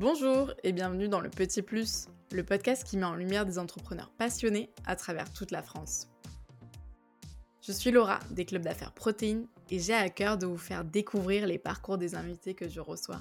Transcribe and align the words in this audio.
Bonjour 0.00 0.54
et 0.64 0.72
bienvenue 0.72 1.10
dans 1.10 1.20
le 1.20 1.28
Petit 1.28 1.60
Plus, 1.60 2.08
le 2.32 2.42
podcast 2.42 2.84
qui 2.84 2.96
met 2.96 3.04
en 3.04 3.16
lumière 3.16 3.44
des 3.44 3.58
entrepreneurs 3.58 4.10
passionnés 4.16 4.70
à 4.86 4.96
travers 4.96 5.30
toute 5.30 5.50
la 5.50 5.62
France. 5.62 6.08
Je 7.60 7.70
suis 7.70 7.90
Laura 7.90 8.18
des 8.30 8.46
clubs 8.46 8.62
d'affaires 8.62 8.94
Protéines 8.94 9.46
et 9.68 9.78
j'ai 9.78 9.92
à 9.92 10.08
cœur 10.08 10.38
de 10.38 10.46
vous 10.46 10.56
faire 10.56 10.86
découvrir 10.86 11.46
les 11.46 11.58
parcours 11.58 11.98
des 11.98 12.14
invités 12.14 12.54
que 12.54 12.66
je 12.66 12.80
reçois. 12.80 13.20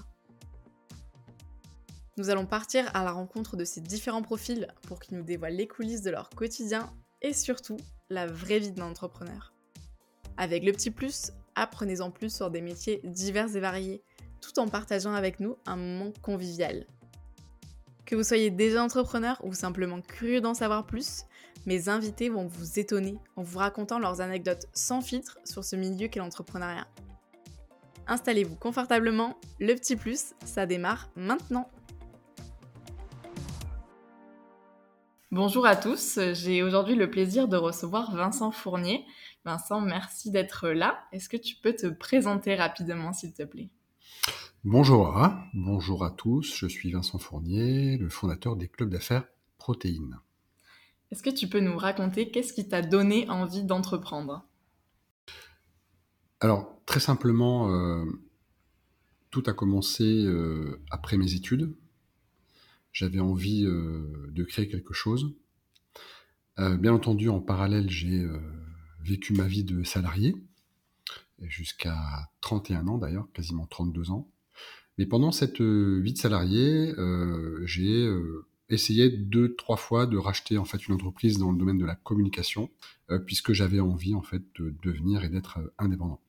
Nous 2.15 2.29
allons 2.29 2.45
partir 2.45 2.89
à 2.95 3.03
la 3.03 3.11
rencontre 3.11 3.57
de 3.57 3.65
ces 3.65 3.81
différents 3.81 4.21
profils 4.21 4.73
pour 4.87 5.01
qu'ils 5.01 5.17
nous 5.17 5.25
dévoilent 5.25 5.57
les 5.57 5.67
coulisses 5.67 6.03
de 6.03 6.11
leur 6.11 6.29
quotidien 6.29 6.93
et 7.21 7.33
surtout 7.33 7.75
la 8.09 8.25
vraie 8.25 8.59
vie 8.59 8.71
d'un 8.71 8.85
entrepreneur. 8.85 9.53
Avec 10.37 10.63
le 10.63 10.71
petit 10.71 10.91
plus, 10.91 11.33
apprenez-en 11.55 12.09
plus 12.09 12.33
sur 12.33 12.49
des 12.49 12.61
métiers 12.61 13.01
divers 13.03 13.53
et 13.53 13.59
variés 13.59 14.01
tout 14.41 14.59
en 14.59 14.67
partageant 14.67 15.13
avec 15.13 15.39
nous 15.39 15.57
un 15.65 15.75
moment 15.75 16.11
convivial. 16.21 16.85
Que 18.05 18.15
vous 18.15 18.23
soyez 18.23 18.49
déjà 18.49 18.83
entrepreneur 18.83 19.39
ou 19.43 19.53
simplement 19.53 20.01
curieux 20.01 20.41
d'en 20.41 20.53
savoir 20.53 20.85
plus, 20.85 21.23
mes 21.65 21.89
invités 21.89 22.29
vont 22.29 22.47
vous 22.47 22.79
étonner 22.79 23.17
en 23.35 23.43
vous 23.43 23.59
racontant 23.59 23.99
leurs 23.99 24.21
anecdotes 24.21 24.65
sans 24.73 25.01
filtre 25.01 25.37
sur 25.45 25.63
ce 25.63 25.75
milieu 25.75 26.07
qu'est 26.07 26.19
l'entrepreneuriat. 26.19 26.87
Installez-vous 28.07 28.55
confortablement, 28.55 29.37
le 29.59 29.75
petit 29.75 29.95
plus, 29.95 30.33
ça 30.43 30.65
démarre 30.65 31.09
maintenant. 31.15 31.69
Bonjour 35.31 35.67
à 35.67 35.75
tous, 35.75 36.17
j'ai 36.33 36.63
aujourd'hui 36.63 36.95
le 36.95 37.11
plaisir 37.11 37.47
de 37.47 37.55
recevoir 37.55 38.15
Vincent 38.15 38.49
Fournier. 38.49 39.05
Vincent, 39.45 39.79
merci 39.79 40.31
d'être 40.31 40.69
là. 40.69 40.97
Est-ce 41.11 41.29
que 41.29 41.37
tu 41.37 41.55
peux 41.55 41.75
te 41.75 41.85
présenter 41.85 42.55
rapidement, 42.55 43.13
s'il 43.13 43.33
te 43.33 43.43
plaît? 43.43 43.69
Bonjour 44.65 45.15
à, 45.15 45.47
bonjour 45.53 46.03
à 46.03 46.11
tous, 46.11 46.53
je 46.57 46.67
suis 46.67 46.91
Vincent 46.91 47.17
Fournier, 47.17 47.95
le 47.95 48.09
fondateur 48.09 48.57
des 48.57 48.67
clubs 48.67 48.89
d'affaires 48.89 49.25
Protéines. 49.57 50.19
Est-ce 51.11 51.23
que 51.23 51.29
tu 51.29 51.47
peux 51.47 51.61
nous 51.61 51.77
raconter 51.77 52.29
qu'est-ce 52.29 52.51
qui 52.51 52.67
t'a 52.67 52.81
donné 52.81 53.29
envie 53.29 53.63
d'entreprendre? 53.63 54.45
Alors, 56.41 56.81
très 56.85 56.99
simplement, 56.99 57.71
euh, 57.71 58.03
tout 59.29 59.43
a 59.45 59.53
commencé 59.53 60.03
euh, 60.03 60.81
après 60.91 61.15
mes 61.15 61.35
études. 61.35 61.73
J'avais 62.91 63.21
envie 63.21 63.63
euh, 63.63 64.27
de 64.31 64.43
créer 64.43 64.67
quelque 64.67 64.93
chose. 64.93 65.37
bien 66.57 66.91
entendu, 66.91 67.29
en 67.29 67.39
parallèle, 67.39 67.89
j'ai 67.89 68.27
vécu 68.99 69.31
ma 69.31 69.47
vie 69.47 69.63
de 69.63 69.83
salarié, 69.83 70.35
jusqu'à 71.43 72.29
31 72.41 72.89
ans 72.89 72.97
d'ailleurs, 72.97 73.31
quasiment 73.31 73.65
32 73.65 74.11
ans. 74.11 74.29
Mais 74.99 75.05
pendant 75.05 75.31
cette 75.31 75.61
euh, 75.61 76.01
vie 76.03 76.11
de 76.11 76.17
salarié, 76.17 76.93
euh, 76.97 77.65
j'ai 77.65 78.05
euh, 78.05 78.45
essayé 78.67 79.07
deux, 79.07 79.55
trois 79.55 79.77
fois 79.77 80.05
de 80.05 80.17
racheter 80.17 80.57
en 80.57 80.65
fait 80.65 80.89
une 80.89 80.93
entreprise 80.93 81.37
dans 81.37 81.53
le 81.53 81.57
domaine 81.57 81.77
de 81.77 81.85
la 81.85 81.95
communication, 81.95 82.69
puisque 83.25 83.53
j'avais 83.53 83.79
envie 83.79 84.13
en 84.13 84.21
fait 84.21 84.43
de 84.59 84.75
devenir 84.83 85.23
et 85.23 85.29
d'être 85.29 85.57
indépendant. 85.79 86.19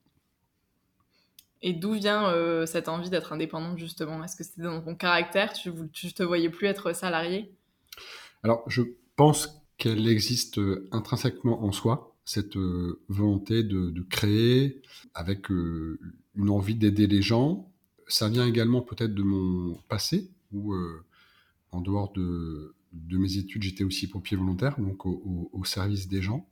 Et 1.61 1.73
d'où 1.73 1.93
vient 1.93 2.33
cette 2.65 2.87
envie 2.87 3.11
d'être 3.11 3.33
indépendant 3.33 3.77
justement? 3.77 4.23
Est-ce 4.23 4.35
que 4.35 4.43
c'était 4.43 4.63
dans 4.63 4.81
ton 4.81 4.95
caractère? 4.95 5.53
Tu 5.53 5.69
ne 5.69 6.09
te 6.09 6.23
voyais 6.23 6.49
plus 6.49 6.65
être 6.65 6.95
salarié? 6.95 7.53
Alors, 8.41 8.63
je 8.67 8.81
pense 9.15 9.61
qu'elle 9.77 10.07
existe 10.07 10.59
intrinsèquement 10.91 11.63
en 11.63 11.71
soi, 11.71 12.15
cette 12.25 12.57
volonté 13.09 13.61
de, 13.61 13.91
de, 13.91 14.01
créer 14.01 14.81
avec 15.13 15.49
une 15.49 16.49
envie 16.49 16.75
d'aider 16.75 17.05
les 17.05 17.21
gens, 17.21 17.70
ça 18.11 18.27
vient 18.29 18.45
également 18.45 18.81
peut-être 18.81 19.13
de 19.13 19.23
mon 19.23 19.75
passé, 19.87 20.29
où 20.51 20.73
euh, 20.73 21.03
en 21.71 21.81
dehors 21.81 22.11
de, 22.11 22.75
mes 23.09 23.37
études, 23.37 23.63
j'étais 23.63 23.83
aussi 23.83 24.07
pompier 24.07 24.35
volontaire, 24.35 24.79
donc 24.79 25.05
au, 25.05 25.61
service 25.63 26.07
des 26.07 26.21
gens. 26.21 26.47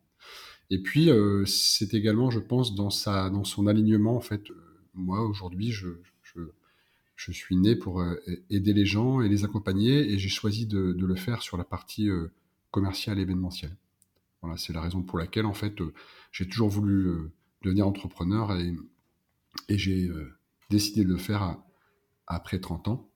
Et 0.69 0.81
puis, 0.81 1.09
euh, 1.09 1.45
c'est 1.45 1.94
également, 1.94 2.29
je 2.29 2.39
pense, 2.39 2.75
dans, 2.75 2.89
son 2.89 3.67
alignement, 3.67 4.16
en 4.16 4.22
fait, 4.22 4.50
euh, 4.50 4.56
moi, 4.94 5.22
aujourd'hui, 5.25 5.72
je, 5.72 5.88
suis 7.17 7.57
né 7.57 7.75
pour 7.75 8.01
aider 8.50 8.73
les 8.73 8.85
gens 8.85 9.22
et 9.22 9.28
les 9.28 9.44
accompagner, 9.44 10.13
et 10.13 10.17
j'ai 10.17 10.29
choisi 10.29 10.66
de, 10.66 10.95
le 10.97 11.16
faire 11.16 11.41
sur 11.41 11.57
la 11.57 11.66
partie 11.66 12.09
commerciale 12.72 13.19
événementielle. 13.19 13.75
Voilà, 14.41 14.57
c'est 14.57 14.72
la 14.72 14.81
raison 14.81 15.01
pour 15.01 15.19
laquelle, 15.19 15.45
en 15.45 15.53
fait, 15.53 15.75
j'ai 16.31 16.47
toujours 16.47 16.69
voulu 16.69 17.29
devenir 17.61 17.85
entrepreneur 17.85 18.55
et, 18.55 18.73
et 19.67 19.78
j'ai 19.78 20.09
décidé 20.69 21.03
de 21.03 21.09
le 21.09 21.18
faire 21.18 21.57
après 22.28 22.59
30 22.59 22.88
ans. 22.88 23.09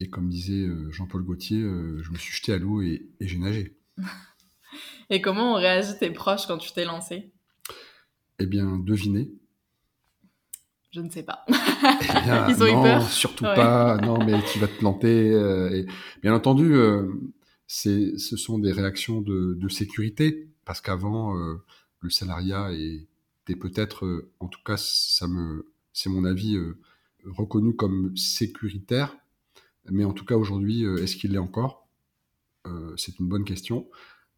Et 0.00 0.08
comme 0.08 0.28
disait 0.28 0.64
euh, 0.66 0.90
Jean-Paul 0.90 1.22
Gaultier, 1.22 1.60
euh, 1.60 2.02
je 2.02 2.10
me 2.10 2.16
suis 2.16 2.34
jeté 2.34 2.52
à 2.52 2.58
l'eau 2.58 2.82
et, 2.82 3.08
j'ai 3.20 3.38
nagé. 3.38 3.76
et 5.10 5.20
comment 5.20 5.52
ont 5.52 5.56
réagi 5.56 5.96
tes 5.98 6.10
proches 6.10 6.46
quand 6.46 6.58
tu 6.58 6.72
t'es 6.72 6.84
lancé? 6.84 7.30
Eh 8.40 8.46
bien, 8.46 8.78
devinez. 8.78 9.30
Je 10.90 11.00
ne 11.00 11.08
sais 11.08 11.22
pas. 11.22 11.46
Eh 11.84 12.50
Ils 12.50 12.62
ont 12.62 12.66
eu 12.66 12.82
peur 12.82 13.08
surtout 13.08 13.42
pas. 13.42 13.96
Non, 13.98 14.24
mais 14.24 14.40
tu 14.52 14.60
vas 14.60 14.68
te 14.68 14.78
planter. 14.78 15.32
Euh, 15.32 15.70
et 15.70 15.86
bien 16.22 16.32
entendu, 16.32 16.76
c'est, 17.66 18.18
ce 18.18 18.36
sont 18.36 18.58
des 18.60 18.70
réactions 18.70 19.20
de, 19.20 19.54
de 19.54 19.68
sécurité, 19.68 20.48
parce 20.64 20.80
qu'avant, 20.80 21.34
le 21.34 22.10
salariat 22.10 22.70
était 22.72 23.56
peut-être, 23.56 24.30
en 24.38 24.46
tout 24.46 24.60
cas, 24.64 24.76
ça 24.76 25.26
me, 25.26 25.71
c'est 25.92 26.10
mon 26.10 26.24
avis, 26.24 26.56
euh, 26.56 26.78
reconnu 27.24 27.74
comme 27.74 28.16
sécuritaire. 28.16 29.16
Mais 29.90 30.04
en 30.04 30.12
tout 30.12 30.24
cas, 30.24 30.36
aujourd'hui, 30.36 30.84
euh, 30.84 31.02
est-ce 31.02 31.16
qu'il 31.16 31.32
l'est 31.32 31.38
encore? 31.38 31.88
Euh, 32.66 32.94
C'est 32.96 33.18
une 33.18 33.28
bonne 33.28 33.44
question. 33.44 33.88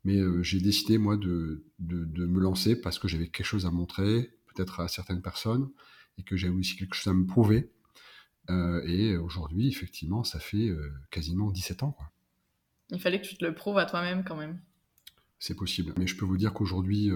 Mais 0.05 0.21
j'ai 0.43 0.61
décidé, 0.61 0.99
moi, 0.99 1.17
de, 1.17 1.65
de, 1.79 2.27
me 2.27 2.39
lancer 2.39 2.79
parce 2.79 2.99
que 2.99 3.09
j'avais 3.09 3.29
quelque 3.29 3.47
chose 3.47 3.65
à 3.65 3.71
montrer, 3.71 4.35
peut-être 4.55 4.81
à 4.81 4.89
certaines 4.89 5.23
personnes, 5.23 5.71
et 6.19 6.23
que 6.23 6.37
j'avais 6.37 6.53
aussi 6.53 6.77
quelque 6.77 6.95
chose 6.95 7.11
à 7.11 7.15
me 7.15 7.25
prouver. 7.25 7.71
et 8.51 9.17
aujourd'hui, 9.17 9.67
effectivement, 9.69 10.23
ça 10.23 10.41
fait 10.41 10.71
quasiment 11.11 11.51
17 11.51 11.85
ans. 11.85 11.93
Quoi. 11.93 12.13
Il 12.91 13.01
fallait 13.01 13.19
que 13.19 13.27
tu 13.27 13.39
te 13.39 13.47
le 13.47 13.55
prouves 13.55 13.79
à 13.79 13.87
toi-même 13.87 14.25
quand 14.25 14.37
même. 14.37 14.61
C'est 15.39 15.55
possible. 15.57 15.95
Mais 15.97 16.07
je 16.07 16.19
peux 16.19 16.27
vous 16.27 16.37
dire 16.37 16.53
qu'aujourd'hui, 16.53 17.11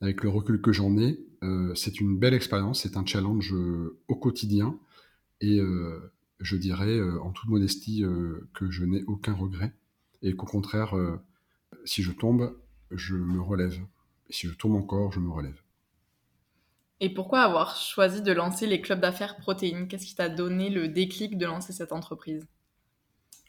avec 0.00 0.22
le 0.22 0.30
recul 0.30 0.60
que 0.60 0.72
j'en 0.72 0.96
ai, 0.96 1.18
euh, 1.42 1.74
c'est 1.74 2.00
une 2.00 2.18
belle 2.18 2.34
expérience, 2.34 2.82
c'est 2.82 2.96
un 2.96 3.04
challenge 3.04 3.52
euh, 3.52 3.98
au 4.08 4.16
quotidien. 4.16 4.78
Et 5.40 5.58
euh, 5.58 6.12
je 6.38 6.56
dirais 6.56 7.00
en 7.22 7.32
toute 7.32 7.48
modestie 7.48 8.02
que 8.54 8.70
je 8.70 8.84
n'ai 8.84 9.04
aucun 9.04 9.34
regret. 9.34 9.74
Et 10.22 10.34
qu'au 10.34 10.46
contraire, 10.46 10.94
si 11.84 12.02
je 12.02 12.12
tombe, 12.12 12.58
je 12.90 13.14
me 13.14 13.40
relève. 13.40 13.78
Et 14.28 14.32
si 14.32 14.46
je 14.46 14.54
tombe 14.54 14.74
encore, 14.74 15.12
je 15.12 15.20
me 15.20 15.30
relève. 15.30 15.60
Et 17.00 17.12
pourquoi 17.12 17.40
avoir 17.40 17.76
choisi 17.76 18.22
de 18.22 18.32
lancer 18.32 18.66
les 18.66 18.80
clubs 18.80 19.00
d'affaires 19.00 19.36
protéines? 19.36 19.86
Qu'est-ce 19.86 20.06
qui 20.06 20.14
t'a 20.14 20.30
donné 20.30 20.70
le 20.70 20.88
déclic 20.88 21.36
de 21.36 21.44
lancer 21.44 21.74
cette 21.74 21.92
entreprise? 21.92 22.46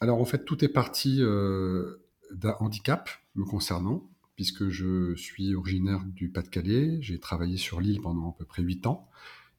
Alors 0.01 0.19
en 0.19 0.25
fait, 0.25 0.43
tout 0.43 0.63
est 0.63 0.69
parti 0.69 1.19
d'un 1.19 2.55
handicap 2.59 3.09
me 3.35 3.45
concernant 3.45 4.10
puisque 4.41 4.69
je 4.69 5.13
suis 5.13 5.53
originaire 5.53 6.03
du 6.03 6.29
Pas-de-Calais. 6.29 6.97
J'ai 6.99 7.19
travaillé 7.19 7.57
sur 7.57 7.79
l'île 7.79 8.01
pendant 8.01 8.31
à 8.31 8.35
peu 8.39 8.43
près 8.43 8.63
8 8.63 8.87
ans. 8.87 9.07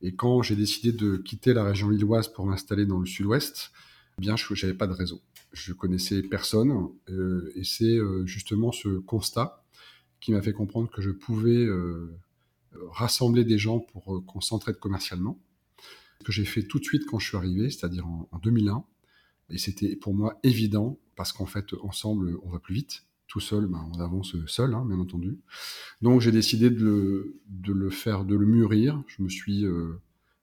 Et 0.00 0.16
quand 0.16 0.42
j'ai 0.42 0.56
décidé 0.56 0.90
de 0.90 1.18
quitter 1.18 1.54
la 1.54 1.62
région 1.62 1.88
lilloise 1.88 2.26
pour 2.26 2.46
m'installer 2.46 2.84
dans 2.84 2.98
le 2.98 3.06
sud-ouest, 3.06 3.70
eh 4.18 4.20
bien, 4.20 4.34
je 4.34 4.52
n'avais 4.54 4.76
pas 4.76 4.88
de 4.88 4.92
réseau. 4.92 5.22
Je 5.52 5.72
connaissais 5.72 6.20
personne. 6.20 6.88
Euh, 7.10 7.52
et 7.54 7.62
c'est 7.62 7.96
euh, 7.96 8.26
justement 8.26 8.72
ce 8.72 8.98
constat 8.98 9.64
qui 10.18 10.32
m'a 10.32 10.42
fait 10.42 10.52
comprendre 10.52 10.90
que 10.90 11.00
je 11.00 11.10
pouvais 11.10 11.64
euh, 11.64 12.18
rassembler 12.90 13.44
des 13.44 13.58
gens 13.58 13.78
pour 13.78 14.26
qu'on 14.26 14.40
s'entraide 14.40 14.80
commercialement. 14.80 15.38
Ce 16.18 16.24
que 16.24 16.32
j'ai 16.32 16.44
fait 16.44 16.64
tout 16.64 16.80
de 16.80 16.84
suite 16.84 17.06
quand 17.06 17.20
je 17.20 17.28
suis 17.28 17.36
arrivé, 17.36 17.70
c'est-à-dire 17.70 18.04
en, 18.08 18.28
en 18.32 18.38
2001. 18.40 18.84
Et 19.50 19.58
c'était 19.58 19.94
pour 19.94 20.12
moi 20.12 20.40
évident, 20.42 20.98
parce 21.14 21.32
qu'en 21.32 21.46
fait, 21.46 21.72
ensemble, 21.82 22.36
on 22.42 22.50
va 22.50 22.58
plus 22.58 22.74
vite 22.74 23.04
tout 23.32 23.40
seul, 23.40 23.66
ben, 23.66 23.82
on 23.94 23.98
avance 23.98 24.36
seul, 24.46 24.74
hein, 24.74 24.84
bien 24.86 24.98
entendu. 24.98 25.38
Donc 26.02 26.20
j'ai 26.20 26.32
décidé 26.32 26.68
de 26.68 27.34
le, 27.66 27.90
faire, 27.90 28.26
de 28.26 28.36
le 28.36 28.44
mûrir. 28.44 29.02
Je 29.06 29.22
me 29.22 29.30
suis 29.30 29.64
euh, 29.64 29.94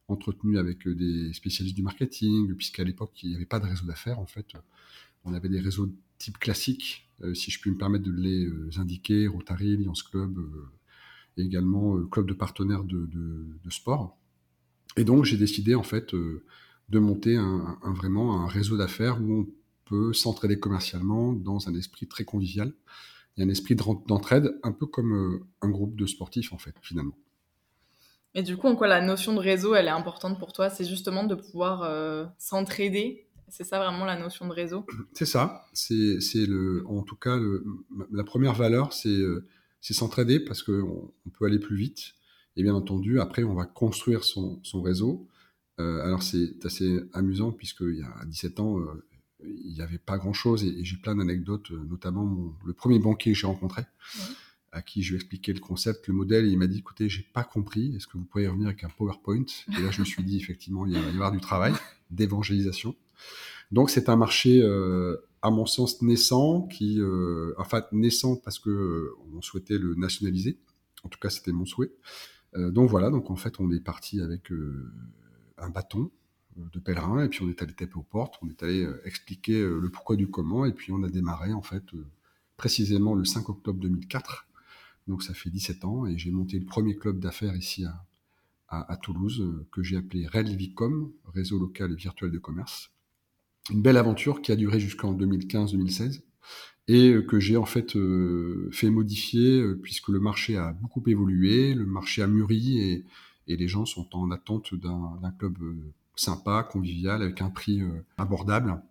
entretenu 0.07 0.57
avec 0.57 0.87
des 0.87 1.31
spécialistes 1.33 1.75
du 1.75 1.83
marketing, 1.83 2.55
puisqu'à 2.55 2.83
l'époque, 2.83 3.11
il 3.21 3.29
n'y 3.29 3.35
avait 3.35 3.45
pas 3.45 3.59
de 3.59 3.67
réseau 3.67 3.85
d'affaires, 3.85 4.17
en 4.17 4.25
fait. 4.25 4.47
On 5.23 5.35
avait 5.35 5.49
des 5.49 5.59
réseaux 5.59 5.87
type 6.17 6.39
classique, 6.39 7.07
euh, 7.21 7.35
si 7.35 7.51
je 7.51 7.61
puis 7.61 7.69
me 7.69 7.77
permettre 7.77 8.05
de 8.05 8.11
les 8.11 8.47
euh, 8.47 8.71
indiquer, 8.77 9.27
Rotary, 9.27 9.77
Lions 9.77 9.93
Club, 10.09 10.39
également 11.37 12.03
club 12.07 12.25
de 12.25 12.33
partenaires 12.33 12.83
de, 12.83 13.69
sport. 13.69 14.17
Et 14.97 15.03
donc 15.03 15.25
j'ai 15.25 15.37
décidé, 15.37 15.75
en 15.75 15.83
fait, 15.83 16.15
de 16.15 16.99
monter 16.99 17.35
un, 17.35 17.77
vraiment 17.83 18.43
un 18.43 18.47
réseau 18.47 18.77
d'affaires 18.77 19.21
où 19.21 19.41
on 19.41 19.47
peut 19.89 20.13
s'entraider 20.13 20.59
commercialement 20.59 21.33
dans 21.33 21.67
un 21.67 21.75
esprit 21.75 22.07
très 22.07 22.23
convivial 22.23 22.73
et 23.37 23.43
un 23.43 23.49
esprit 23.49 23.75
d'entraide, 23.75 24.57
un 24.63 24.71
peu 24.71 24.85
comme 24.85 25.13
euh, 25.13 25.45
un 25.61 25.69
groupe 25.69 25.95
de 25.95 26.05
sportifs, 26.05 26.53
en 26.53 26.57
fait, 26.57 26.75
finalement. 26.81 27.17
Et 28.35 28.43
du 28.43 28.57
coup, 28.57 28.67
en 28.67 28.75
quoi 28.75 28.87
la 28.87 29.01
notion 29.01 29.33
de 29.33 29.39
réseau, 29.39 29.75
elle 29.75 29.87
est 29.87 29.91
importante 29.91 30.37
pour 30.39 30.53
toi? 30.53 30.69
C'est 30.69 30.85
justement 30.85 31.23
de 31.23 31.35
pouvoir 31.35 31.83
euh, 31.83 32.25
s'entraider? 32.37 33.25
C'est 33.47 33.63
ça 33.63 33.79
vraiment 33.79 34.05
la 34.05 34.19
notion 34.19 34.47
de 34.47 34.53
réseau? 34.53 34.85
C'est 35.13 35.25
ça. 35.25 35.65
C'est 35.73 36.45
le, 36.45 36.83
en 36.87 37.01
tout 37.01 37.15
cas, 37.15 37.39
la 38.11 38.23
première 38.23 38.53
valeur, 38.53 38.93
c'est 38.93 39.17
c'est 39.81 39.93
s'entraider 39.93 40.39
parce 40.39 40.61
qu'on 40.63 41.11
on 41.25 41.29
peut 41.29 41.45
aller 41.45 41.59
plus 41.59 41.75
vite. 41.75 42.13
Et 42.55 42.63
bien 42.63 42.75
entendu, 42.75 43.19
après, 43.19 43.43
on 43.43 43.55
va 43.55 43.65
construire 43.65 44.23
son, 44.23 44.59
son 44.63 44.81
réseau. 44.81 45.27
Euh, 45.79 46.01
alors 46.03 46.23
c'est 46.23 46.65
assez 46.65 46.99
amusant 47.13 47.53
puisqu'il 47.53 47.99
y 47.99 48.03
a 48.03 48.25
17 48.25 48.59
ans, 48.59 48.79
euh, 48.79 49.05
il 49.43 49.73
n'y 49.73 49.81
avait 49.81 49.97
pas 49.97 50.17
grand-chose 50.17 50.63
et, 50.63 50.83
j'ai 50.83 50.97
plein 50.97 51.15
d'anecdotes, 51.15 51.71
euh, 51.71 51.85
notamment 51.89 52.53
le 52.65 52.73
premier 52.73 52.99
banquier 52.99 53.33
que 53.33 53.37
j'ai 53.37 53.47
rencontré, 53.47 53.83
à 54.71 54.81
qui 54.81 55.01
je 55.01 55.09
lui 55.09 55.15
ai 55.15 55.19
expliqué 55.19 55.53
le 55.53 55.59
concept, 55.59 56.07
le 56.07 56.13
modèle, 56.13 56.45
et 56.45 56.49
il 56.49 56.57
m'a 56.57 56.67
dit, 56.67 56.79
écoutez, 56.79 57.09
j'ai 57.09 57.25
pas 57.33 57.43
compris, 57.43 57.95
est-ce 57.95 58.07
que 58.07 58.17
vous 58.17 58.25
pourriez 58.25 58.47
revenir 58.47 58.67
avec 58.67 58.83
un 58.83 58.89
PowerPoint? 58.89 59.45
Et 59.77 59.81
là, 59.81 59.91
je 59.91 60.01
me 60.01 60.05
suis 60.05 60.23
dit, 60.23 60.37
effectivement, 60.37 60.85
il 60.85 60.93
va 60.93 60.99
y 60.99 61.13
avoir 61.13 61.31
du 61.31 61.39
travail, 61.39 61.73
d'évangélisation. 62.11 62.95
Donc 63.71 63.89
c'est 63.89 64.09
un 64.09 64.15
marché 64.15 64.63
à 65.41 65.51
mon 65.51 65.65
sens 65.65 66.01
naissant, 66.01 66.63
qui, 66.63 66.99
euh, 66.99 67.53
enfin 67.57 67.85
naissant 67.91 68.35
parce 68.35 68.59
que 68.59 68.69
euh, 68.69 69.15
on 69.33 69.41
souhaitait 69.41 69.77
le 69.77 69.95
nationaliser. 69.95 70.59
En 71.03 71.09
tout 71.09 71.19
cas, 71.19 71.29
c'était 71.29 71.51
mon 71.51 71.65
souhait. 71.65 71.91
Euh, 72.55 72.71
donc 72.71 72.89
voilà, 72.89 73.09
donc 73.09 73.29
en 73.31 73.35
fait, 73.35 73.59
on 73.59 73.71
est 73.71 73.79
parti 73.79 74.21
avec 74.21 74.51
un 75.57 75.69
bâton 75.69 76.11
de 76.71 76.79
pèlerin 76.79 77.23
et 77.23 77.29
puis 77.29 77.41
on 77.41 77.49
est 77.49 77.61
allé 77.61 77.73
taper 77.73 77.95
aux 77.95 78.03
portes, 78.03 78.35
on 78.41 78.49
est 78.49 78.63
allé 78.63 78.87
expliquer 79.05 79.59
le 79.61 79.89
pourquoi 79.89 80.15
du 80.15 80.27
comment 80.27 80.65
et 80.65 80.73
puis 80.73 80.91
on 80.91 81.03
a 81.03 81.09
démarré 81.09 81.53
en 81.53 81.61
fait 81.61 81.83
précisément 82.57 83.15
le 83.15 83.25
5 83.25 83.47
octobre 83.49 83.79
2004. 83.79 84.47
Donc 85.07 85.23
ça 85.23 85.33
fait 85.33 85.49
17 85.49 85.85
ans 85.85 86.05
et 86.05 86.17
j'ai 86.17 86.31
monté 86.31 86.59
le 86.59 86.65
premier 86.65 86.95
club 86.95 87.19
d'affaires 87.19 87.55
ici 87.55 87.85
à, 88.67 88.97
Toulouse 89.01 89.65
que 89.71 89.81
j'ai 89.81 89.97
appelé 89.97 90.27
RELVICOM, 90.27 91.11
Réseau 91.33 91.57
local 91.57 91.91
et 91.91 91.95
virtuel 91.95 92.31
de 92.31 92.37
commerce 92.37 92.91
une 93.69 93.81
belle 93.81 93.97
aventure 93.97 94.41
qui 94.41 94.51
a 94.51 94.55
duré 94.55 94.79
jusqu'en 94.79 95.13
2015-2016 95.13 96.21
et 96.87 97.11
euh, 97.11 97.21
que 97.21 97.39
j'ai 97.39 97.57
en 97.57 97.65
fait 97.65 97.95
euh, 97.95 98.69
fait 98.71 98.89
modifier 98.89 99.61
euh, 99.61 99.79
puisque 99.81 100.09
le 100.09 100.19
marché 100.19 100.57
a 100.57 100.73
beaucoup 100.73 101.03
évolué, 101.07 101.73
le 101.73 101.85
marché 101.85 102.21
a 102.21 102.27
mûri 102.27 102.79
et, 102.79 103.05
les 103.47 103.67
gens 103.67 103.87
sont 103.87 104.15
en 104.15 104.29
attente 104.29 104.75
d'un 104.75 105.33
club 105.39 105.57
sympa, 106.19 106.67
convivial, 106.69 107.21
avec 107.21 107.41
un 107.41 107.49
prix 107.49 107.81
abordable. 108.17 108.81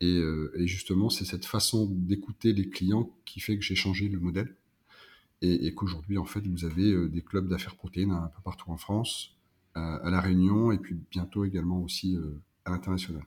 Et, 0.00 0.22
justement, 0.66 1.10
c'est 1.10 1.24
cette 1.24 1.44
façon 1.44 1.86
d'écouter 1.90 2.52
les 2.52 2.68
clients 2.68 3.10
qui 3.24 3.40
fait 3.40 3.56
que 3.56 3.62
j'ai 3.62 3.74
changé 3.74 4.08
le 4.08 4.18
modèle 4.18 4.54
et, 5.42 5.74
qu'aujourd'hui, 5.74 6.18
en 6.18 6.24
fait, 6.24 6.46
vous 6.46 6.64
avez 6.64 7.08
des 7.08 7.22
clubs 7.22 7.48
d'affaires 7.48 7.76
protéines 7.76 8.12
un 8.12 8.30
peu 8.34 8.40
partout 8.42 8.70
en 8.70 8.76
France, 8.76 9.36
à 9.74 10.10
La 10.10 10.20
Réunion 10.20 10.72
et 10.72 10.78
puis 10.78 10.96
bientôt 11.10 11.44
également 11.44 11.82
aussi 11.82 12.16
à 12.64 12.70
l'international. 12.70 13.24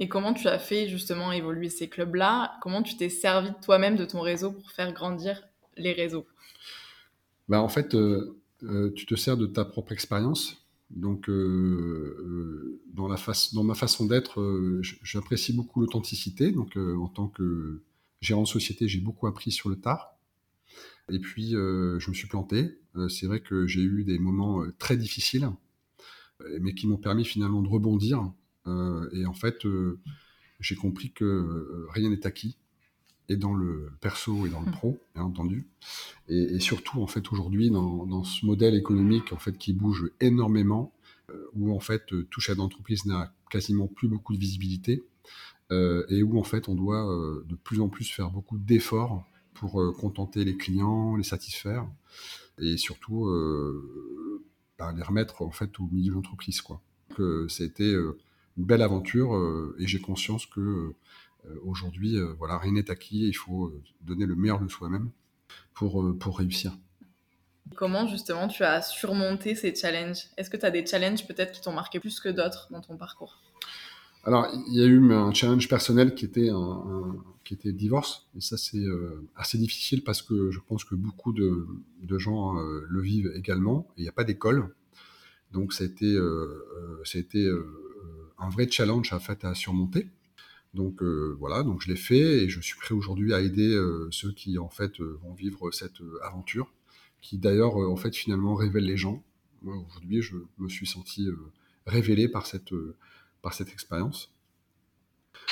Et 0.00 0.08
comment 0.08 0.32
tu 0.32 0.48
as 0.48 0.58
fait 0.58 0.88
justement 0.88 1.30
évoluer 1.30 1.68
ces 1.68 1.88
clubs-là? 1.88 2.58
Comment 2.62 2.82
tu 2.82 2.96
t'es 2.96 3.10
servi 3.10 3.50
toi-même 3.62 3.96
de 3.96 4.06
ton 4.06 4.22
réseau 4.22 4.50
pour 4.50 4.70
faire 4.70 4.92
grandir 4.94 5.42
les 5.76 5.92
réseaux? 5.92 6.26
Bah, 7.48 7.60
En 7.60 7.68
fait, 7.68 7.94
euh, 7.94 8.40
euh, 8.62 8.90
tu 8.94 9.04
te 9.04 9.14
sers 9.14 9.36
de 9.36 9.46
ta 9.46 9.66
propre 9.66 9.92
expérience. 9.92 10.64
Donc, 10.90 11.28
euh, 11.28 12.80
dans, 12.92 13.08
la 13.08 13.16
dans 13.52 13.64
ma 13.64 13.74
façon 13.74 14.06
d'être, 14.06 14.80
j'apprécie 15.02 15.52
beaucoup 15.52 15.80
l'authenticité. 15.80 16.50
Donc, 16.52 16.76
en 16.76 17.08
tant 17.08 17.28
que 17.28 17.82
gérant 18.20 18.42
de 18.42 18.48
société, 18.48 18.88
j'ai 18.88 19.00
beaucoup 19.00 19.26
appris 19.26 19.52
sur 19.52 19.68
le 19.68 19.76
tard. 19.76 20.16
Et 21.10 21.18
puis, 21.18 21.50
je 21.50 22.10
me 22.10 22.14
suis 22.14 22.28
planté. 22.28 22.78
C'est 23.08 23.26
vrai 23.26 23.40
que 23.40 23.66
j'ai 23.66 23.82
eu 23.82 24.04
des 24.04 24.18
moments 24.18 24.64
très 24.78 24.96
difficiles, 24.96 25.48
mais 26.60 26.74
qui 26.74 26.86
m'ont 26.86 26.96
permis 26.96 27.24
finalement 27.24 27.62
de 27.62 27.68
rebondir 27.68 28.32
euh, 28.66 29.08
et 29.12 29.26
en 29.26 29.32
fait, 29.32 29.64
euh, 29.66 30.00
j'ai 30.60 30.76
compris 30.76 31.12
que 31.12 31.24
euh, 31.24 31.86
rien 31.90 32.10
n'est 32.10 32.26
acquis 32.26 32.56
et 33.30 33.36
dans 33.36 33.54
le 33.54 33.90
perso 34.00 34.44
et 34.44 34.50
dans 34.50 34.60
le 34.60 34.66
hmm. 34.66 34.72
pro, 34.72 35.00
bien 35.14 35.24
entendu. 35.24 35.66
Et, 36.28 36.60
surtout, 36.60 37.00
en 37.00 37.06
fait, 37.06 37.32
aujourd'hui, 37.32 37.70
dans, 37.70 38.24
ce 38.24 38.44
modèle 38.44 38.74
économique 38.74 39.32
en 39.32 39.38
fait, 39.38 39.56
qui 39.56 39.72
bouge 39.72 40.10
énormément, 40.20 40.92
où 41.54 41.72
en 41.74 41.80
fait, 41.80 42.02
tout 42.28 42.40
chef 42.40 42.56
d'entreprise 42.56 43.06
n'a 43.06 43.32
quasiment 43.50 43.86
plus 43.86 44.08
beaucoup 44.08 44.34
de 44.34 44.38
visibilité, 44.38 45.04
et 45.70 46.22
où 46.22 46.38
en 46.38 46.44
fait, 46.44 46.68
on 46.68 46.74
doit 46.74 47.04
de 47.46 47.54
plus 47.54 47.80
en 47.80 47.88
plus 47.88 48.10
faire 48.10 48.30
beaucoup 48.30 48.58
d'efforts 48.58 49.24
pour 49.54 49.80
contenter 49.96 50.44
les 50.44 50.56
clients, 50.56 51.16
les 51.16 51.22
satisfaire, 51.22 51.86
et 52.58 52.76
surtout 52.76 53.28
bah, 54.78 54.92
les 54.92 55.02
remettre 55.02 55.42
en 55.42 55.50
fait 55.50 55.78
au 55.80 55.88
milieu 55.90 56.10
de 56.10 56.16
l'entreprise. 56.16 56.60
Quoi. 56.60 56.80
Donc, 57.16 57.50
c'était 57.50 57.94
une 58.56 58.66
belle 58.66 58.82
aventure 58.82 59.34
euh, 59.34 59.74
et 59.78 59.86
j'ai 59.86 60.00
conscience 60.00 60.46
que 60.46 60.60
euh, 60.60 60.94
aujourd'hui, 61.64 62.16
euh, 62.16 62.34
voilà, 62.38 62.58
rien 62.58 62.72
n'est 62.72 62.90
acquis. 62.90 63.28
Il 63.28 63.34
faut 63.34 63.72
donner 64.00 64.26
le 64.26 64.34
meilleur 64.34 64.60
de 64.60 64.68
soi-même 64.68 65.10
pour, 65.74 66.16
pour 66.18 66.38
réussir. 66.38 66.72
Comment 67.76 68.06
justement 68.06 68.48
tu 68.48 68.62
as 68.64 68.82
surmonté 68.82 69.54
ces 69.54 69.74
challenges? 69.74 70.26
Est-ce 70.36 70.50
que 70.50 70.56
tu 70.56 70.66
as 70.66 70.70
des 70.70 70.84
challenges 70.84 71.26
peut-être 71.26 71.52
qui 71.52 71.60
t'ont 71.60 71.72
marqué 71.72 72.00
plus 72.00 72.20
que 72.20 72.28
d'autres 72.28 72.68
dans 72.70 72.80
ton 72.80 72.96
parcours? 72.96 73.40
Alors, 74.24 74.48
il 74.68 74.74
y 74.74 74.82
a 74.82 74.84
eu 74.84 75.12
un 75.12 75.32
challenge 75.32 75.66
personnel 75.68 76.14
qui 76.14 76.26
était, 76.26 76.50
un, 76.50 77.16
qui 77.42 77.54
était 77.54 77.70
le 77.70 77.74
divorce. 77.74 78.28
Et 78.36 78.40
ça, 78.40 78.58
c'est 78.58 78.84
assez 79.34 79.56
difficile 79.56 80.04
parce 80.04 80.20
que 80.20 80.50
je 80.50 80.58
pense 80.60 80.84
que 80.84 80.94
beaucoup 80.94 81.32
de, 81.32 81.66
de 82.02 82.18
gens 82.18 82.54
le 82.54 83.00
vivent 83.00 83.32
également. 83.34 83.88
Il 83.96 84.02
n'y 84.02 84.08
a 84.08 84.12
pas 84.12 84.24
d'école. 84.24 84.74
Donc, 85.52 85.72
ça 85.72 85.84
a 85.84 85.86
été, 85.86 86.18
ça 87.04 87.16
a 87.16 87.20
été 87.20 87.48
un 88.38 88.48
vrai 88.50 88.70
challenge 88.70 89.10
à, 89.12 89.20
fait, 89.20 89.42
à 89.44 89.54
surmonter. 89.54 90.08
Donc 90.74 91.02
euh, 91.02 91.36
voilà, 91.38 91.62
donc 91.62 91.82
je 91.82 91.88
l'ai 91.88 91.96
fait 91.96 92.44
et 92.44 92.48
je 92.48 92.60
suis 92.60 92.76
prêt 92.78 92.94
aujourd'hui 92.94 93.34
à 93.34 93.40
aider 93.40 93.74
euh, 93.74 94.08
ceux 94.12 94.32
qui 94.32 94.56
en 94.58 94.68
fait 94.68 95.00
euh, 95.00 95.18
vont 95.22 95.34
vivre 95.34 95.70
cette 95.72 96.00
aventure, 96.22 96.72
qui 97.20 97.38
d'ailleurs 97.38 97.76
en 97.76 97.96
fait 97.96 98.14
finalement 98.14 98.54
révèle 98.54 98.84
les 98.84 98.96
gens. 98.96 99.22
Moi 99.62 99.76
aujourd'hui, 99.88 100.22
je 100.22 100.36
me 100.58 100.68
suis 100.68 100.86
senti 100.86 101.28
révélé 101.86 102.28
par 102.28 102.46
cette 102.46 102.72
par 103.42 103.52
cette 103.54 103.70
expérience. 103.70 104.32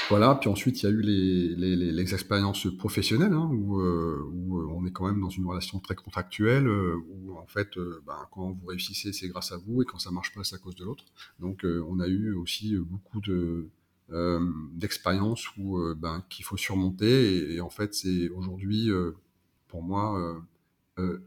Voilà, 0.08 0.34
puis 0.36 0.48
ensuite 0.48 0.82
il 0.82 0.86
y 0.86 0.88
a 0.88 0.92
eu 0.92 1.00
les, 1.00 1.76
les, 1.76 2.14
expériences 2.14 2.66
professionnelles 2.76 3.32
hein, 3.32 3.48
où, 3.50 3.80
où, 3.80 4.70
on 4.70 4.86
est 4.86 4.92
quand 4.92 5.06
même 5.06 5.20
dans 5.20 5.30
une 5.30 5.46
relation 5.46 5.80
très 5.80 5.94
contractuelle, 5.94 6.68
où 6.68 7.36
en 7.36 7.46
fait 7.46 7.78
ben, 8.06 8.26
quand 8.30 8.52
vous 8.52 8.66
réussissez 8.66 9.12
c'est 9.12 9.28
grâce 9.28 9.50
à 9.52 9.56
vous 9.56 9.82
et 9.82 9.84
quand 9.84 9.98
ça 9.98 10.10
marche 10.10 10.32
pas 10.34 10.44
c'est 10.44 10.54
à 10.54 10.58
cause 10.58 10.76
de 10.76 10.84
l'autre. 10.84 11.04
Donc 11.40 11.64
on 11.64 12.00
a 12.00 12.08
eu 12.08 12.32
aussi 12.34 12.76
beaucoup 12.76 13.20
de 13.20 13.68
d'expériences 14.10 15.44
où 15.58 15.78
ben, 15.94 16.24
qu'il 16.30 16.44
faut 16.44 16.56
surmonter 16.56 17.54
et, 17.54 17.60
en 17.60 17.68
fait 17.68 17.92
c'est 17.92 18.30
aujourd'hui 18.30 18.90
pour 19.66 19.82
moi 19.82 20.40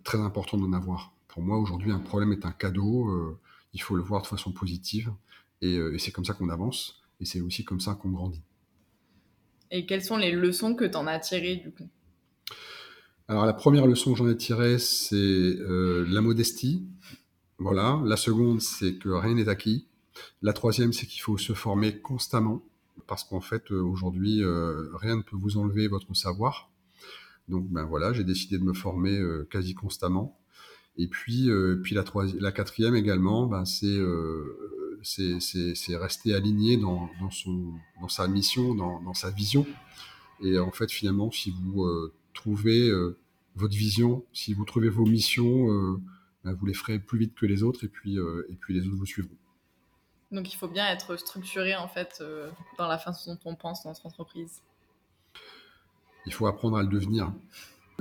très 0.04 0.18
important 0.18 0.58
d'en 0.58 0.74
avoir. 0.74 1.14
Pour 1.28 1.44
moi 1.44 1.58
aujourd'hui 1.60 1.92
un 1.92 2.00
problème 2.00 2.34
est 2.34 2.46
un 2.46 2.52
cadeau, 2.52 3.38
il 3.74 3.82
faut 3.82 3.96
le 3.96 4.02
voir 4.02 4.24
de 4.24 4.28
façon 4.28 4.52
positive 4.52 5.14
et 5.62 5.80
c'est 6.00 6.12
comme 6.12 6.26
ça 6.26 6.34
qu'on 6.34 6.50
avance 6.50 7.04
et 7.20 7.26
c'est 7.26 7.42
aussi 7.42 7.64
comme 7.64 7.80
ça 7.80 7.94
qu'on 7.94 8.10
grandit. 8.10 8.42
Et 9.72 9.86
quelles 9.86 10.04
sont 10.04 10.18
les 10.18 10.32
leçons 10.32 10.76
que 10.76 10.84
tu 10.84 10.98
en 10.98 11.08
as 11.08 11.20
tirées 11.20 11.56
du 11.56 11.72
coup? 11.72 11.88
Alors 13.28 13.46
la 13.46 13.54
première 13.54 13.88
leçon 13.88 14.12
que 14.12 14.18
j'en 14.18 14.28
ai 14.28 14.36
tirée, 14.36 14.78
c'est 14.78 15.16
euh, 15.16 16.06
la 16.10 16.20
modestie. 16.20 16.86
Voilà. 17.58 18.02
La 18.04 18.18
seconde, 18.18 18.60
c'est 18.60 18.96
que 18.96 19.08
rien 19.08 19.36
n'est 19.36 19.48
acquis. 19.48 19.88
La 20.42 20.52
troisième, 20.52 20.92
c'est 20.92 21.06
qu'il 21.06 21.22
faut 21.22 21.38
se 21.38 21.54
former 21.54 22.00
constamment 22.00 22.62
parce 23.08 23.24
qu'en 23.24 23.42
fait, 23.42 23.72
euh, 23.72 23.82
aujourd'hui, 23.82 24.44
euh, 24.44 24.90
rien 24.96 25.18
ne 25.18 25.22
peut 25.22 25.36
vous 25.36 25.58
enlever 25.58 25.88
votre 25.88 26.14
savoir. 26.16 26.70
Donc, 27.48 27.68
ben 27.70 27.84
voilà, 27.84 28.14
j'ai 28.14 28.24
décidé 28.24 28.58
de 28.58 28.64
me 28.64 28.74
former 28.74 29.20
quasi 29.50 29.74
constamment. 29.74 30.40
Et 30.98 31.08
puis, 31.08 31.50
puis 31.84 31.96
la, 31.96 32.06
la 32.40 32.52
quatrième 32.52 32.96
également, 32.96 33.48
ben, 33.48 33.66
c'est 33.66 34.00
rester 35.96 36.34
aligné 36.34 36.78
dans, 36.78 37.10
son, 37.30 37.74
dans 38.00 38.08
sa 38.08 38.28
mission, 38.28 38.76
dans, 38.76 39.14
sa 39.14 39.32
vision. 39.32 39.66
Et 40.42 40.58
en 40.60 40.72
fait, 40.72 40.92
finalement, 40.92 41.32
si 41.32 41.52
vous 41.52 41.84
euh, 41.84 42.14
trouvez 42.34 42.90
euh, 42.90 43.18
votre 43.56 43.76
vision, 43.76 44.26
si 44.34 44.54
vous 44.54 44.66
trouvez 44.66 44.90
vos 44.90 45.06
missions, 45.06 45.72
euh, 45.72 45.98
bah, 46.44 46.54
vous 46.54 46.66
les 46.66 46.74
ferez 46.74 47.00
plus 47.00 47.20
vite 47.20 47.36
que 47.36 47.46
les 47.46 47.64
autres 47.64 47.84
et 47.84 47.88
puis, 47.88 48.18
et 48.18 48.56
puis 48.60 48.74
les 48.74 48.88
autres 48.88 48.98
vous 48.98 49.06
suivront. 49.06 49.38
Donc 50.32 50.54
il 50.54 50.56
faut 50.56 50.68
bien 50.68 50.88
être 50.88 51.18
structuré 51.18 51.76
en 51.76 51.88
fait 51.88 52.24
dans 52.78 52.88
la 52.88 52.98
façon 52.98 53.34
dont 53.34 53.52
on 53.52 53.56
pense 53.56 53.84
dans 53.84 53.90
notre 53.90 54.06
entreprise. 54.06 54.62
Il 56.26 56.34
faut 56.34 56.48
apprendre 56.48 56.78
à 56.78 56.84
le 56.84 56.90
devenir. 56.90 57.34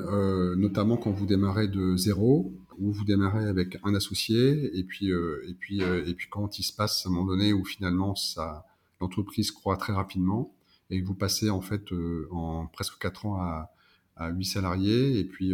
Euh, 0.08 0.56
notamment 0.56 0.96
quand 0.96 1.10
vous 1.10 1.26
démarrez 1.26 1.68
de 1.68 1.96
zéro, 1.96 2.52
ou 2.78 2.92
vous 2.92 3.04
démarrez 3.04 3.44
avec 3.46 3.78
un 3.84 3.94
associé, 3.94 4.78
et 4.78 4.84
puis, 4.84 5.10
euh, 5.10 5.44
et 5.49 5.54
puis, 5.54 5.82
euh, 5.82 6.04
et 6.06 6.14
puis 6.14 6.28
quand 6.30 6.58
il 6.58 6.62
se 6.62 6.72
passe 6.72 7.04
à 7.04 7.08
un 7.08 7.12
moment 7.12 7.26
donné 7.26 7.52
où 7.52 7.64
finalement 7.64 8.14
ça, 8.14 8.64
l'entreprise 9.00 9.50
croît 9.50 9.76
très 9.76 9.92
rapidement, 9.92 10.54
et 10.90 11.00
vous 11.02 11.14
passez 11.14 11.50
en 11.50 11.60
fait 11.60 11.92
en 12.30 12.66
presque 12.66 12.99
4 12.99 13.26
ans 13.26 13.37
à, 13.37 13.70
à 14.16 14.30
8 14.30 14.44
salariés, 14.44 15.18
et 15.18 15.25
puis 15.25 15.52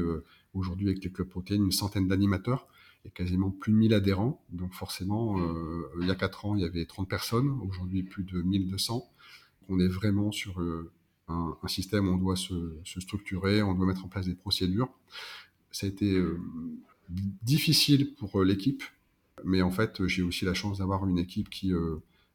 aujourd'hui 0.55 0.89
avec 0.89 1.05
les 1.05 1.11
clubs 1.11 1.29
protéines, 1.29 1.65
une 1.65 1.73
centaine 1.73 2.09
d'animateurs, 2.09 2.67
quasiment 3.15 3.51
plus 3.51 3.73
de 3.73 3.77
1000 3.77 3.95
adhérents. 3.95 4.43
Donc 4.51 4.73
forcément, 4.73 5.39
il 6.01 6.07
y 6.07 6.11
a 6.11 6.15
4 6.15 6.47
ans, 6.47 6.57
il 6.57 6.63
y 6.63 6.65
avait 6.65 6.85
30 6.85 7.09
personnes, 7.09 7.61
aujourd'hui 7.67 8.03
plus 8.03 8.25
de 8.25 8.43
1200. 8.43 9.09
qu'on 9.67 9.81
est 9.81 9.89
vraiment 9.89 10.33
sur 10.33 10.61
un, 11.29 11.57
système 11.67 12.09
où 12.09 12.13
on 12.13 12.17
doit 12.17 12.37
se, 12.37 12.79
structurer, 12.85 13.63
on 13.63 13.75
doit 13.75 13.87
mettre 13.87 14.05
en 14.05 14.09
place 14.09 14.27
des 14.27 14.35
procédures. 14.35 14.89
Ça 15.73 15.87
a 15.87 15.89
été 15.89 16.23
difficile 17.43 18.15
pour 18.15 18.43
l'équipe, 18.45 18.83
mais 19.45 19.63
en 19.63 19.71
fait, 19.71 20.07
j'ai 20.07 20.23
aussi 20.23 20.45
la 20.45 20.55
chance 20.55 20.79
d'avoir 20.79 21.07
une 21.07 21.19
équipe 21.19 21.51
qui 21.51 21.73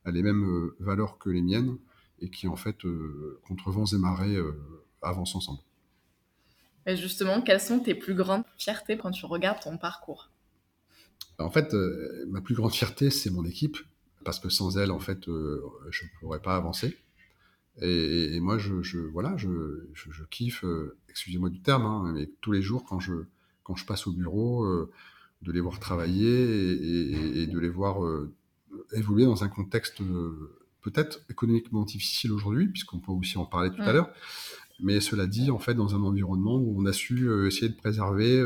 a 0.06 0.12
les 0.12 0.22
mêmes 0.22 0.72
valeurs 0.80 1.18
que 1.18 1.30
les 1.30 1.42
miennes 1.42 1.78
et 2.20 2.30
qui, 2.30 2.48
en 2.48 2.56
fait, 2.56 2.78
contre 3.48 3.72
vents 3.72 3.86
et 3.86 3.98
marées, 3.98 4.38
avance 5.02 5.36
ensemble. 5.36 5.62
Et 6.86 6.96
justement, 6.96 7.42
quelles 7.42 7.62
sont 7.62 7.80
tes 7.80 7.94
plus 7.94 8.16
grandes 8.16 8.44
fiertés 8.58 8.98
quand 8.98 9.12
tu 9.12 9.26
regardes 9.26 9.62
ton 9.62 9.78
parcours? 9.78 10.31
En 11.42 11.50
fait, 11.50 11.74
euh, 11.74 12.26
ma 12.30 12.42
plus 12.42 12.56
grande 12.56 12.74
fierté, 12.74 13.10
c'est 13.10 13.30
mon 13.30 13.46
équipe, 13.46 13.78
parce 14.24 14.40
que 14.40 14.50
sans 14.50 14.78
elle, 14.78 14.92
en 14.92 15.00
fait, 15.00 15.28
euh, 15.28 15.62
je 15.90 16.06
ne 16.06 16.10
pourrais 16.20 16.42
pas 16.42 16.56
avancer. 16.56 16.98
Et, 17.82 18.40
moi, 18.42 18.58
je, 18.58 18.98
voilà, 18.98 19.36
je, 19.38 19.50
je, 19.94 20.24
kiffe, 20.30 20.64
euh, 20.66 20.98
excusez-moi 21.10 21.50
du 21.50 21.62
terme, 21.62 21.86
hein, 21.86 22.12
mais 22.14 22.30
tous 22.42 22.52
les 22.52 22.62
jours, 22.62 22.86
quand 22.86 23.00
je, 23.00 23.14
quand 23.64 23.76
je 23.76 23.86
passe 23.86 24.08
au 24.08 24.12
bureau, 24.12 24.68
de 25.42 25.52
les 25.52 25.62
voir 25.62 25.80
travailler 25.80 27.42
et, 27.42 27.48
de 27.48 27.60
les 27.60 27.70
voir 27.70 27.98
évoluer 28.92 29.26
dans 29.26 29.44
un 29.44 29.48
contexte 29.48 30.02
peut-être 30.82 31.22
économiquement 31.30 31.84
difficile 31.84 32.32
aujourd'hui, 32.32 32.68
puisqu'on 32.68 33.00
peut 33.00 33.12
aussi 33.12 33.38
en 33.38 33.46
parler 33.46 33.72
tout 33.72 33.82
à 33.82 33.94
l'heure, 33.94 34.12
mais 34.84 35.00
cela 35.00 35.26
dit, 35.26 35.50
en 35.50 35.60
fait, 35.60 35.74
dans 35.74 35.96
un 35.96 36.02
environnement 36.02 36.56
où 36.58 36.76
on 36.78 36.86
a 36.86 36.94
su 36.94 37.32
essayer 37.48 37.70
de 37.70 37.78
préserver 37.78 38.44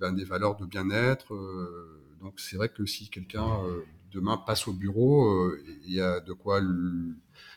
ben, 0.00 0.12
des 0.12 0.24
valeurs 0.24 0.56
de 0.56 0.66
bien-être. 0.66 1.34
Euh, 1.34 2.02
donc 2.20 2.40
c'est 2.40 2.56
vrai 2.56 2.68
que 2.68 2.84
si 2.86 3.08
quelqu'un 3.08 3.48
demain 4.12 4.36
passe 4.36 4.68
au 4.68 4.72
bureau, 4.72 5.52
il 5.84 5.92
y 5.92 6.00
a 6.00 6.20
de 6.20 6.32
quoi 6.32 6.60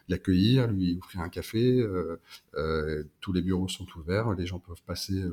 l'accueillir, 0.07 0.67
lui 0.67 0.97
offrir 0.97 1.21
un 1.21 1.29
café. 1.29 1.85
tous 3.21 3.33
les 3.33 3.41
bureaux 3.41 3.67
sont 3.67 3.87
ouverts, 3.97 4.33
les 4.33 4.45
gens 4.45 4.59
peuvent 4.59 4.81
passer 4.85 5.23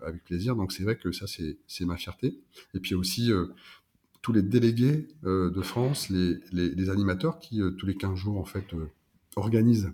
avec 0.00 0.24
plaisir. 0.24 0.56
Donc 0.56 0.72
c'est 0.72 0.82
vrai 0.82 0.96
que 0.96 1.12
ça, 1.12 1.26
c'est 1.26 1.84
ma 1.84 1.96
fierté. 1.96 2.38
Et 2.74 2.80
puis 2.80 2.94
aussi 2.94 3.30
tous 4.22 4.32
les 4.32 4.42
délégués 4.42 5.08
de 5.22 5.62
France, 5.62 6.10
les, 6.10 6.90
animateurs 6.90 7.38
qui, 7.38 7.60
tous 7.78 7.86
les 7.86 7.96
15 7.96 8.16
jours, 8.16 8.38
en 8.38 8.44
fait, 8.44 8.74
organisent 9.36 9.92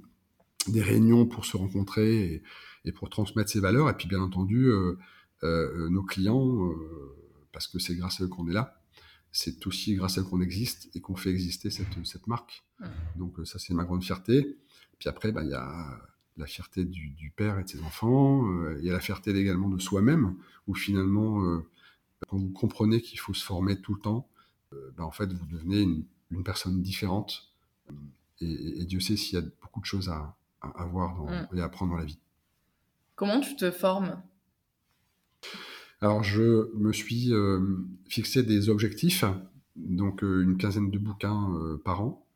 des 0.69 0.83
réunions 0.83 1.27
pour 1.27 1.45
se 1.45 1.57
rencontrer 1.57 2.43
et, 2.85 2.93
pour 2.93 3.11
transmettre 3.11 3.51
ces 3.51 3.61
valeurs. 3.61 3.89
Et 3.91 3.95
puis, 3.95 4.09
bien 4.09 4.21
entendu, 4.21 4.67
euh, 4.67 4.97
euh, 5.43 5.89
nos 5.89 6.03
clients, 6.03 6.71
euh, 6.71 6.75
parce 7.57 7.69
que 7.69 7.79
c'est 7.79 7.95
grâce 7.95 8.21
à 8.21 8.25
eux 8.25 8.29
qu'on 8.29 8.47
est 8.51 8.53
là. 8.53 8.79
C'est 9.33 9.67
aussi 9.67 9.95
grâce 9.95 10.19
à 10.19 10.21
eux 10.21 10.25
qu'on 10.25 10.43
existe 10.43 10.95
et 10.95 11.01
qu'on 11.01 11.17
fait 11.17 11.31
exister 11.31 11.71
cette, 11.71 12.05
cette 12.05 12.27
marque. 12.27 12.67
Donc, 13.17 13.35
ça, 13.47 13.59
c'est 13.59 13.73
ma 13.73 13.85
grande 13.85 14.05
fierté. 14.05 14.59
Puis 14.99 15.09
après, 15.09 15.33
bah, 15.33 15.43
il 15.43 15.49
y 15.49 15.55
a 15.55 15.99
la 16.37 16.45
fierté 16.45 16.85
du, 16.85 17.33
père 17.35 17.59
et 17.59 17.65
de 17.65 17.69
ses 17.71 17.81
enfants. 17.81 18.45
Il 18.77 18.85
y 18.85 18.91
a 18.91 18.93
la 18.93 19.01
fierté 19.01 19.31
également 19.35 19.71
de 19.71 19.79
soi-même, 19.79 20.37
où 20.67 20.75
finalement, 20.75 21.63
quand 22.29 22.37
vous 22.37 22.51
comprenez 22.51 23.01
qu'il 23.01 23.19
faut 23.19 23.33
se 23.33 23.43
former 23.43 23.81
tout 23.81 23.95
le 23.95 24.01
temps, 24.03 24.29
bah, 24.99 25.07
en 25.07 25.11
fait, 25.11 25.33
vous 25.33 25.47
devenez 25.47 25.81
une, 25.81 26.45
personne 26.45 26.83
différente. 26.83 27.55
et 28.43 28.85
Dieu 28.85 29.01
sait 29.01 29.17
s'il 29.17 29.39
y 29.39 29.43
a 29.43 29.47
beaucoup 29.63 29.81
de 29.81 29.87
choses 29.87 30.11
à, 30.11 30.37
à, 30.61 30.85
voir 30.85 31.25
mm. 31.25 31.57
et 31.57 31.61
à 31.63 31.65
apprendre 31.65 31.93
dans 31.93 31.99
la 31.99 32.05
vie. 32.05 32.19
Comment 33.15 33.41
tu 33.41 33.57
te 33.57 33.71
formes? 33.71 34.23
Alors, 36.03 36.23
je 36.23 36.71
me 36.77 36.93
suis 36.93 37.33
euh, 37.33 37.61
fixé 38.07 38.43
des 38.43 38.69
objectifs, 38.69 39.25
donc 39.77 40.23
euh, 40.23 40.43
une 40.43 40.59
quinzaine 40.59 40.91
de 40.91 40.99
bouquins 40.99 41.55
euh, 41.55 41.79
par 41.83 42.03
an, 42.03 42.27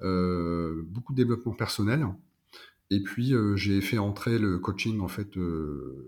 beaucoup 0.00 1.12
de 1.12 1.16
développement 1.16 1.54
personnel. 1.54 2.06
Et 2.90 3.02
puis, 3.02 3.34
j'ai 3.56 3.80
fait 3.80 3.98
entrer 3.98 4.38
le 4.38 4.58
coaching, 4.58 5.00
en 5.00 5.08
fait, 5.08 5.36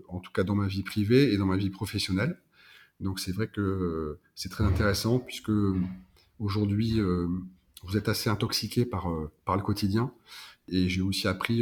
en 0.07 0.19
tout 0.19 0.31
cas 0.31 0.43
dans 0.43 0.55
ma 0.55 0.65
vie 0.65 0.81
privée 0.81 1.33
et 1.33 1.37
dans 1.37 1.45
ma 1.45 1.57
vie 1.57 1.69
professionnelle. 1.69 2.39
Donc, 3.01 3.19
c'est 3.19 3.33
vrai 3.33 3.47
que 3.47 4.17
c'est 4.33 4.49
très 4.49 4.63
intéressant 4.63 5.19
puisque 5.19 5.51
aujourd'hui, 6.39 6.99
vous 7.83 7.97
êtes 7.97 8.07
assez 8.07 8.29
intoxiqué 8.29 8.85
par, 8.85 9.11
par 9.45 9.57
le 9.57 9.61
quotidien. 9.61 10.11
Et 10.69 10.87
j'ai 10.87 11.01
aussi 11.01 11.27
appris, 11.27 11.61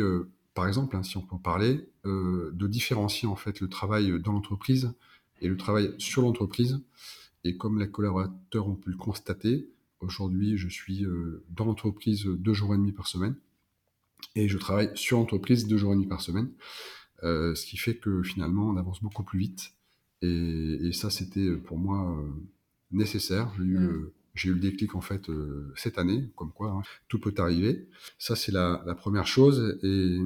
par 0.54 0.68
exemple, 0.68 0.96
hein, 0.96 1.04
si 1.04 1.18
on 1.18 1.22
peut 1.22 1.36
en 1.36 1.40
parler, 1.40 1.90
de 2.06 2.68
différencier 2.68 3.28
en 3.28 3.36
fait 3.36 3.60
le 3.60 3.68
travail 3.68 4.22
dans 4.22 4.34
l'entreprise 4.34 4.94
et 5.42 5.48
le 5.48 5.58
travail 5.58 5.94
sur 5.98 6.22
l'entreprise. 6.22 6.80
Et 7.44 7.58
comme 7.58 7.80
les 7.80 7.90
collaborateurs 7.90 8.68
ont 8.68 8.76
pu 8.76 8.92
le 8.92 8.98
constater, 8.98 9.70
aujourd'hui, 10.00 10.58
je 10.58 10.68
suis 10.68 11.06
euh, 11.06 11.44
dans 11.50 11.66
l'entreprise 11.66 12.26
deux 12.26 12.54
jours 12.54 12.74
et 12.74 12.78
demi 12.78 12.92
par 12.92 13.08
semaine 13.08 13.36
et 14.36 14.50
je 14.50 14.58
travaille 14.58 14.92
sur 14.96 15.18
l'entreprise 15.18 15.68
deux 15.68 15.78
jours 15.78 15.94
et 15.94 15.96
demi 15.96 16.08
par 16.08 16.22
semaine. 16.22 16.52
ce 17.24 17.66
qui 17.66 17.78
fait 17.78 17.96
que 17.96 18.22
finalement, 18.24 18.70
on 18.70 18.78
avance 18.78 19.02
beaucoup 19.02 19.24
plus 19.24 19.40
vite. 19.40 19.74
Et, 20.22 20.92
ça, 20.92 21.10
c'était 21.10 21.56
pour 21.56 21.78
moi 21.78 22.22
nécessaire. 22.92 23.54
J'ai 23.58 23.64
eu 23.64 23.78
mmh 23.78 24.12
j'ai 24.40 24.50
eu 24.50 24.54
le 24.54 24.60
déclic 24.60 24.96
en 24.96 25.02
fait 25.02 25.30
euh, 25.30 25.74
cette 25.76 25.98
année, 25.98 26.30
comme 26.36 26.52
quoi 26.52 26.72
hein, 26.72 26.82
tout 27.08 27.20
peut 27.20 27.34
arriver. 27.38 27.88
Ça 28.18 28.36
c'est 28.36 28.52
la, 28.52 28.78
première 28.98 29.28
chose 29.28 29.78
et, 29.84 30.18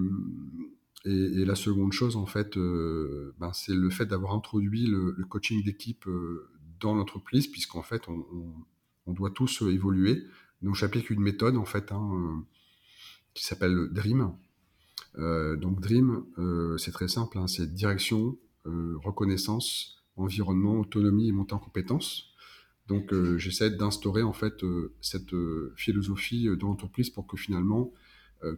et, 1.06 1.46
la 1.46 1.56
seconde 1.56 1.94
chose 1.94 2.16
en 2.16 2.26
fait, 2.26 2.58
euh, 2.58 3.34
ben, 3.40 3.52
c'est 3.54 3.74
le 3.74 3.90
fait 3.90 4.06
d'avoir 4.06 4.34
introduit 4.34 4.88
le, 4.88 5.14
coaching 5.30 5.64
d'équipe 5.64 6.08
euh, 6.08 6.50
dans 6.80 6.96
l'entreprise, 6.96 7.48
puisqu'en 7.48 7.84
fait 7.84 8.08
on, 8.08 9.14
doit 9.14 9.32
tous 9.32 9.62
évoluer. 9.64 10.24
Donc 10.62 10.76
j'applique 10.76 11.10
une 11.10 11.22
méthode 11.22 11.58
en 11.58 11.66
fait 11.66 11.92
hein, 11.92 12.46
qui 13.34 13.46
s'appelle 13.46 13.90
Dream. 13.92 14.32
donc 15.18 15.82
Dream, 15.82 16.24
c'est 16.78 16.92
très 16.92 17.10
simple, 17.10 17.38
hein, 17.38 17.48
c'est 17.48 17.74
direction, 17.74 18.38
reconnaissance, 18.66 20.04
environnement, 20.16 20.80
autonomie 20.80 21.28
et 21.28 21.32
montée 21.34 21.54
en 21.54 21.60
compétences. 21.60 22.34
Donc 22.88 23.14
euh, 23.14 23.38
j'essaie 23.38 23.72
d'instaurer 23.72 24.24
en 24.24 24.34
fait 24.34 24.64
euh, 24.64 24.94
cette 25.02 25.34
euh, 25.34 25.74
philosophie 25.76 26.50
dans 26.60 26.68
l'entreprise 26.68 27.10
pour 27.10 27.28
que 27.28 27.38
finalement 27.38 27.94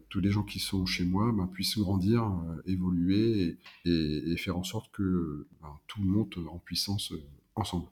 tous 0.10 0.20
les 0.20 0.32
gens 0.32 0.44
qui 0.44 0.60
sont 0.60 0.86
chez 0.86 1.06
moi 1.06 1.32
ben, 1.32 1.48
puissent 1.48 1.78
grandir, 1.78 2.32
évoluer 2.66 3.58
et, 3.86 4.38
faire 4.38 4.58
en 4.58 4.64
sorte 4.64 4.92
que 4.92 5.48
ben, 5.62 5.78
tout 5.88 6.02
monte 6.02 6.38
en 6.38 6.60
puissance 6.60 7.14
ensemble. 7.56 7.88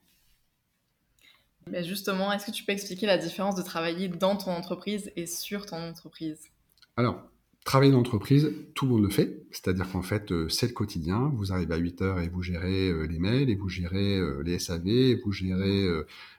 Mais 1.69 1.83
justement, 1.83 2.31
est-ce 2.31 2.45
que 2.45 2.51
tu 2.51 2.63
peux 2.63 2.71
expliquer 2.71 3.05
la 3.05 3.17
différence 3.17 3.55
de 3.55 3.61
travailler 3.61 4.07
dans 4.09 4.35
ton 4.35 4.51
entreprise 4.51 5.11
et 5.15 5.25
sur 5.25 5.65
ton 5.65 5.77
entreprise? 5.77 6.49
Alors, 6.97 7.23
Travailler 7.65 7.93
dans 7.93 7.99
l'entreprise, 7.99 8.51
tout 8.75 8.85
le 8.85 8.91
monde 8.91 9.03
le 9.03 9.09
fait, 9.09 9.41
c'est-à-dire 9.51 9.89
qu'en 9.89 10.01
fait, 10.01 10.33
euh, 10.33 10.49
c'est 10.49 10.67
le 10.67 10.73
quotidien. 10.73 11.31
Vous 11.33 11.53
arrivez 11.53 11.73
à 11.73 11.77
8 11.77 12.01
heures 12.01 12.19
et 12.19 12.27
vous 12.27 12.41
gérez 12.41 12.89
euh, 12.89 13.03
les 13.03 13.19
mails, 13.19 13.49
et 13.49 13.55
vous 13.55 13.69
gérez 13.69 14.17
euh, 14.17 14.41
les 14.43 14.59
SAV, 14.59 14.85
et 14.87 15.15
vous 15.15 15.31
gérez 15.31 15.87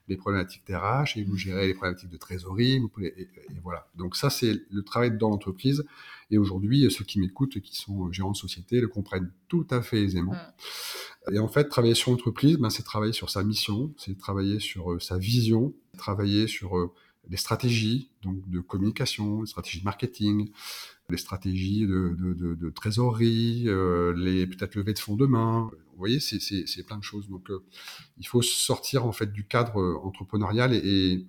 les 0.09 0.19
problématiques 0.19 0.67
TRH, 0.67 1.17
et 1.17 1.25
vous 1.25 1.37
gérez 1.37 1.67
les 1.67 1.73
problématiques 1.73 2.11
de 2.11 2.19
trésorerie, 2.19 2.83
et, 3.03 3.29
voilà. 3.63 3.89
Donc 3.97 4.17
ça, 4.17 4.29
c'est 4.29 4.53
le 4.71 4.83
travail 4.83 5.17
dans 5.17 5.31
l'entreprise. 5.31 5.87
Et 6.31 6.37
aujourd'hui, 6.37 6.91
ceux 6.91 7.05
qui 7.05 7.19
m'écoutent, 7.19 7.59
qui 7.59 7.75
sont 7.75 8.13
gérants 8.13 8.33
de 8.33 8.37
société, 8.37 8.81
le 8.81 8.89
comprennent 8.89 9.31
tout 9.49 9.67
à 9.71 9.81
fait 9.81 10.03
aisément. 10.03 10.35
Et 11.33 11.39
en 11.39 11.49
fait, 11.49 11.71
travailler 11.71 11.95
sur 11.95 12.11
l'entreprise, 12.11 12.59
ben, 12.59 12.69
c'est 12.69 12.83
travailler 12.83 13.15
sur 13.15 13.31
sa 13.31 13.43
mission, 13.45 13.95
c'est 13.97 14.19
travailler 14.19 14.61
sur 14.61 15.01
sa 15.01 15.17
vision, 15.17 15.73
travailler 15.97 16.49
sur 16.49 16.93
les 17.29 17.37
stratégies 17.37 18.11
donc 18.23 18.49
de 18.49 18.61
communication, 18.61 19.43
les 19.43 19.47
stratégies 19.47 19.81
de 19.81 19.85
marketing, 19.85 20.51
les 21.11 21.17
stratégies 21.17 21.87
de, 21.87 22.71
trésorerie, 22.71 23.65
euh, 23.67 24.15
les 24.17 24.47
peut-être 24.47 24.75
levées 24.75 24.95
de 24.95 24.99
fonds 24.99 25.17
demain. 25.17 25.71
Vous 25.93 25.99
voyez, 25.99 26.21
c'est 26.21 26.83
plein 26.87 26.99
de 26.99 27.05
choses. 27.05 27.29
Donc, 27.29 27.51
euh, 27.51 27.63
il 28.19 28.27
faut 28.27 28.43
sortir 28.43 29.07
en 29.07 29.13
fait 29.13 29.33
du 29.33 29.47
cadre 29.47 29.81
euh, 29.81 29.97
entrepreneurial 30.03 30.75
et, 30.75 31.27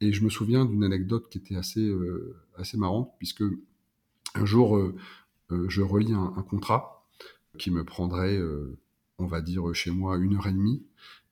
je 0.00 0.22
me 0.22 0.28
souviens 0.28 0.66
d'une 0.66 0.84
anecdote 0.84 1.30
qui 1.30 1.38
était 1.38 1.56
assez 1.56 1.90
assez 2.58 2.76
marrante 2.76 3.14
puisque 3.16 3.42
un 4.34 4.44
jour 4.44 4.92
je 5.48 5.80
relis 5.80 6.12
un, 6.12 6.34
un, 6.36 6.42
contrat 6.42 7.06
qui 7.56 7.70
me 7.70 7.84
prendrait, 7.84 8.38
on 9.16 9.26
va 9.26 9.40
dire 9.40 9.72
chez 9.72 9.90
moi 9.90 10.18
une 10.18 10.34
heure 10.34 10.46
et 10.46 10.52
demie 10.52 10.84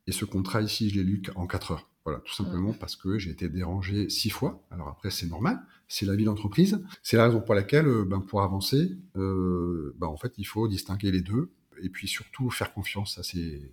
et 0.07 0.13
ce 0.13 0.25
contrat 0.25 0.63
ici 0.63 0.89
je 0.89 0.95
l'ai 0.95 1.05
lu 1.05 1.23
en 1.35 1.47
quatre 1.47 1.73
heures. 1.73 1.92
Voilà, 2.05 2.21
tout 2.21 2.35
simplement 2.35 2.73
parce 2.73 2.97
que 2.97 3.19
j'ai 3.19 3.31
été 3.31 3.49
dérangé 3.49 4.09
six 4.09 4.31
fois. 4.31 4.61
Alors 4.73 4.89
après, 4.89 5.11
c'est 5.11 5.27
normal, 5.27 5.61
c'est 5.87 6.05
la 6.05 6.17
vie 6.17 6.25
d'entreprise. 6.25 6.83
C'est 7.03 7.17
la 7.17 7.27
raison 7.27 7.41
pour 7.41 7.55
laquelle, 7.55 7.87
euh, 7.87 8.05
ben, 8.05 8.21
pour 8.21 8.43
avancer, 8.43 8.97
euh, 9.17 9.95
ben, 9.99 10.09
en 10.09 10.17
fait, 10.17 10.33
il 10.37 10.45
faut 10.45 10.67
distinguer 10.67 11.13
les 11.13 11.21
deux 11.21 11.51
et 11.81 11.89
puis 11.89 12.09
surtout 12.09 12.51
faire 12.51 12.73
confiance 12.75 13.19
à 13.19 13.23
ses 13.23 13.71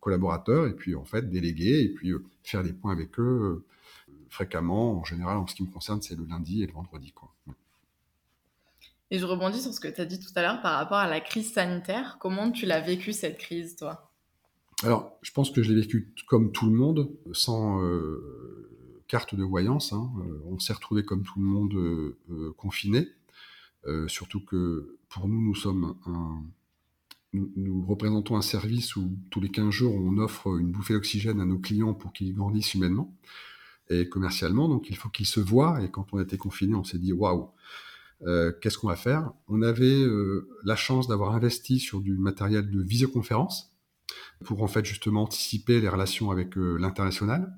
collaborateurs 0.00 0.66
et 0.66 0.74
puis 0.74 0.94
en 0.94 1.04
fait 1.04 1.28
déléguer 1.28 1.80
et 1.80 1.88
puis 1.88 2.10
euh, 2.10 2.22
faire 2.44 2.62
des 2.62 2.72
points 2.72 2.92
avec 2.92 3.18
eux 3.18 3.64
fréquemment. 4.28 4.98
En 4.98 5.04
général, 5.04 5.38
en 5.38 5.46
ce 5.46 5.54
qui 5.54 5.62
me 5.62 5.70
concerne, 5.70 6.02
c'est 6.02 6.14
le 6.14 6.24
lundi 6.26 6.62
et 6.62 6.66
le 6.66 6.72
vendredi. 6.72 7.12
Quoi. 7.12 7.32
Et 9.10 9.18
je 9.18 9.24
rebondis 9.24 9.62
sur 9.62 9.72
ce 9.72 9.80
que 9.80 9.88
tu 9.88 10.00
as 10.00 10.04
dit 10.04 10.20
tout 10.20 10.32
à 10.34 10.42
l'heure 10.42 10.60
par 10.60 10.74
rapport 10.74 10.98
à 10.98 11.08
la 11.08 11.20
crise 11.20 11.52
sanitaire. 11.52 12.18
Comment 12.20 12.50
tu 12.50 12.66
l'as 12.66 12.80
vécu 12.80 13.12
cette 13.12 13.38
crise, 13.38 13.76
toi? 13.76 14.05
Alors, 14.82 15.18
je 15.22 15.32
pense 15.32 15.50
que 15.50 15.62
je 15.62 15.72
l'ai 15.72 15.80
vécu 15.80 16.12
comme 16.26 16.52
tout 16.52 16.66
le 16.66 16.76
monde, 16.76 17.10
sans, 17.32 17.82
euh, 17.82 19.02
carte 19.08 19.34
de 19.34 19.44
voyance. 19.44 19.92
Hein. 19.92 20.10
on 20.46 20.58
s'est 20.58 20.72
retrouvé 20.72 21.04
comme 21.04 21.22
tout 21.22 21.38
le 21.38 21.44
monde 21.44 22.14
confiné. 22.56 23.08
surtout 24.08 24.40
que 24.40 24.98
pour 25.08 25.28
nous, 25.28 25.40
nous 25.40 25.54
sommes 25.54 25.94
un, 26.06 26.42
nous, 27.56 27.84
représentons 27.86 28.36
un 28.36 28.42
service 28.42 28.96
où 28.96 29.10
tous 29.30 29.40
les 29.40 29.50
15 29.50 29.70
jours, 29.70 29.94
on 29.94 30.18
offre 30.18 30.58
une 30.58 30.70
bouffée 30.70 30.94
d'oxygène 30.94 31.40
à 31.40 31.44
nos 31.44 31.58
clients 31.58 31.94
pour 31.94 32.12
qu'ils 32.12 32.34
grandissent 32.34 32.74
humainement 32.74 33.14
et 33.90 34.08
commercialement. 34.08 34.68
Donc, 34.68 34.90
il 34.90 34.96
faut 34.96 35.08
qu'ils 35.08 35.26
se 35.26 35.40
voient. 35.40 35.82
Et 35.82 35.90
quand 35.90 36.06
on 36.12 36.18
a 36.18 36.22
été 36.22 36.36
confiné, 36.36 36.74
on 36.74 36.84
s'est 36.84 36.98
dit 36.98 37.12
waouh, 37.12 37.50
euh, 38.26 38.52
qu'est-ce 38.60 38.78
qu'on 38.78 38.88
va 38.88 38.96
faire? 38.96 39.32
On 39.48 39.62
avait 39.62 40.02
euh, 40.02 40.48
la 40.64 40.76
chance 40.76 41.08
d'avoir 41.08 41.34
investi 41.34 41.78
sur 41.78 42.00
du 42.00 42.16
matériel 42.16 42.70
de 42.70 42.82
visioconférence 42.82 43.75
pour 44.44 44.62
en 44.62 44.68
fait 44.68 44.84
justement 44.84 45.22
anticiper 45.22 45.80
les 45.80 45.88
relations 45.88 46.30
avec 46.30 46.56
euh, 46.56 46.76
l'international. 46.78 47.56